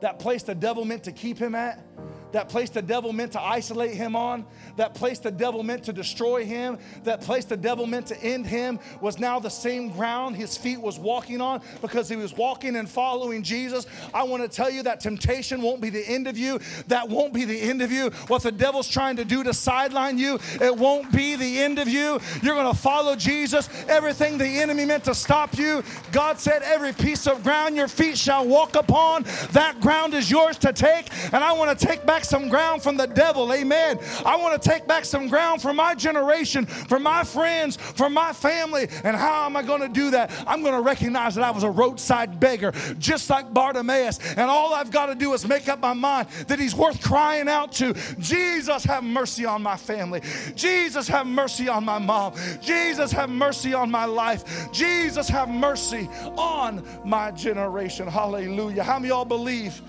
That 0.01 0.19
place 0.19 0.43
the 0.43 0.55
devil 0.55 0.85
meant 0.85 1.03
to 1.03 1.11
keep 1.11 1.37
him 1.37 1.55
at, 1.55 1.83
that 2.31 2.49
place 2.49 2.69
the 2.69 2.81
devil 2.81 3.13
meant 3.13 3.31
to 3.33 3.41
isolate 3.41 3.93
him 3.93 4.15
on, 4.15 4.45
that 4.77 4.93
place 4.93 5.19
the 5.19 5.31
devil 5.31 5.63
meant 5.63 5.83
to 5.85 5.93
destroy 5.93 6.45
him, 6.45 6.77
that 7.03 7.21
place 7.21 7.45
the 7.45 7.57
devil 7.57 7.85
meant 7.85 8.07
to 8.07 8.23
end 8.23 8.45
him 8.45 8.79
was 9.01 9.19
now 9.19 9.39
the 9.39 9.49
same 9.49 9.89
ground 9.89 10.35
his 10.35 10.57
feet 10.57 10.79
was 10.79 10.99
walking 10.99 11.41
on 11.41 11.61
because 11.81 12.09
he 12.09 12.15
was 12.15 12.35
walking 12.35 12.75
and 12.75 12.89
following 12.89 13.43
Jesus. 13.43 13.85
I 14.13 14.23
want 14.23 14.43
to 14.43 14.49
tell 14.49 14.69
you 14.69 14.83
that 14.83 14.99
temptation 14.99 15.61
won't 15.61 15.81
be 15.81 15.89
the 15.89 16.07
end 16.07 16.27
of 16.27 16.37
you. 16.37 16.59
That 16.87 17.09
won't 17.09 17.33
be 17.33 17.45
the 17.45 17.59
end 17.59 17.81
of 17.81 17.91
you. 17.91 18.09
What 18.27 18.43
the 18.43 18.51
devil's 18.51 18.87
trying 18.87 19.15
to 19.17 19.25
do 19.25 19.43
to 19.43 19.53
sideline 19.53 20.17
you, 20.17 20.39
it 20.61 20.75
won't 20.75 21.11
be 21.11 21.35
the 21.35 21.59
end 21.59 21.79
of 21.79 21.87
you. 21.87 22.19
You're 22.41 22.55
going 22.55 22.71
to 22.71 22.79
follow 22.79 23.15
Jesus. 23.15 23.69
Everything 23.87 24.37
the 24.37 24.47
enemy 24.47 24.85
meant 24.85 25.03
to 25.05 25.15
stop 25.15 25.57
you, 25.57 25.83
God 26.11 26.39
said, 26.39 26.61
every 26.63 26.93
piece 26.93 27.27
of 27.27 27.43
ground 27.43 27.75
your 27.75 27.87
feet 27.87 28.17
shall 28.17 28.45
walk 28.47 28.75
upon, 28.75 29.23
that 29.51 29.79
ground 29.79 30.13
is 30.13 30.29
yours 30.29 30.57
to 30.59 30.73
take. 30.73 31.07
And 31.33 31.43
I 31.43 31.53
want 31.53 31.77
to 31.77 31.85
take 31.85 32.05
back 32.05 32.18
back 32.19 32.25
some 32.25 32.49
ground 32.49 32.83
from 32.83 32.97
the 32.97 33.07
devil. 33.07 33.53
Amen. 33.53 33.97
I 34.25 34.35
want 34.35 34.61
to 34.61 34.69
take 34.69 34.85
back 34.85 35.05
some 35.05 35.29
ground 35.29 35.61
for 35.61 35.73
my 35.73 35.95
generation, 35.95 36.65
for 36.65 36.99
my 36.99 37.23
friends, 37.23 37.77
for 37.77 38.09
my 38.09 38.33
family. 38.33 38.89
And 39.05 39.15
how 39.15 39.45
am 39.45 39.55
I 39.55 39.63
going 39.63 39.79
to 39.79 39.87
do 39.87 40.11
that? 40.11 40.29
I'm 40.45 40.61
going 40.61 40.73
to 40.73 40.81
recognize 40.81 41.35
that 41.35 41.45
I 41.45 41.51
was 41.51 41.63
a 41.63 41.69
roadside 41.69 42.37
beggar, 42.37 42.73
just 42.97 43.29
like 43.29 43.53
Bartimaeus. 43.53 44.19
And 44.35 44.51
all 44.51 44.73
I've 44.73 44.91
got 44.91 45.05
to 45.05 45.15
do 45.15 45.31
is 45.31 45.47
make 45.47 45.69
up 45.69 45.79
my 45.79 45.93
mind 45.93 46.27
that 46.47 46.59
he's 46.59 46.75
worth 46.75 47.01
crying 47.01 47.47
out 47.47 47.71
to. 47.73 47.93
Jesus, 48.19 48.83
have 48.83 49.05
mercy 49.05 49.45
on 49.45 49.63
my 49.63 49.77
family. 49.77 50.21
Jesus, 50.55 51.07
have 51.07 51.25
mercy 51.25 51.69
on 51.69 51.85
my 51.85 51.99
mom. 51.99 52.33
Jesus, 52.61 53.13
have 53.13 53.29
mercy 53.29 53.73
on 53.73 53.89
my 53.89 54.03
life. 54.03 54.73
Jesus, 54.73 55.29
have 55.29 55.47
mercy 55.47 56.09
on 56.35 56.85
my 57.05 57.31
generation. 57.31 58.09
Hallelujah. 58.09 58.83
How 58.83 58.99
many 58.99 59.07
y'all 59.07 59.23
believe? 59.23 59.81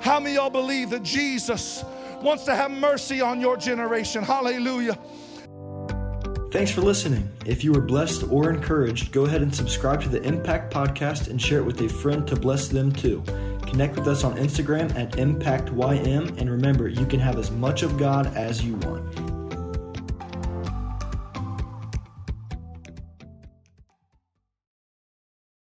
How 0.00 0.20
many 0.20 0.34
y'all 0.34 0.50
believe 0.50 0.90
that 0.90 1.02
Jesus 1.02 1.84
wants 2.22 2.44
to 2.44 2.54
have 2.54 2.70
mercy 2.70 3.20
on 3.20 3.40
your 3.40 3.56
generation? 3.56 4.22
Hallelujah. 4.22 4.98
Thanks 6.50 6.70
for 6.70 6.82
listening. 6.82 7.28
If 7.44 7.64
you 7.64 7.72
were 7.72 7.80
blessed 7.80 8.30
or 8.30 8.48
encouraged, 8.48 9.10
go 9.10 9.24
ahead 9.24 9.42
and 9.42 9.52
subscribe 9.52 10.00
to 10.02 10.08
the 10.08 10.22
Impact 10.22 10.72
Podcast 10.72 11.28
and 11.28 11.42
share 11.42 11.58
it 11.58 11.64
with 11.64 11.80
a 11.80 11.88
friend 11.88 12.26
to 12.28 12.36
bless 12.36 12.68
them 12.68 12.92
too. 12.92 13.24
Connect 13.66 13.96
with 13.96 14.06
us 14.06 14.22
on 14.22 14.36
Instagram 14.36 14.94
at 14.94 15.10
ImpactYM, 15.12 16.38
and 16.38 16.48
remember, 16.48 16.86
you 16.86 17.06
can 17.06 17.18
have 17.18 17.38
as 17.38 17.50
much 17.50 17.82
of 17.82 17.98
God 17.98 18.28
as 18.36 18.64
you 18.64 18.76
want. 18.76 19.33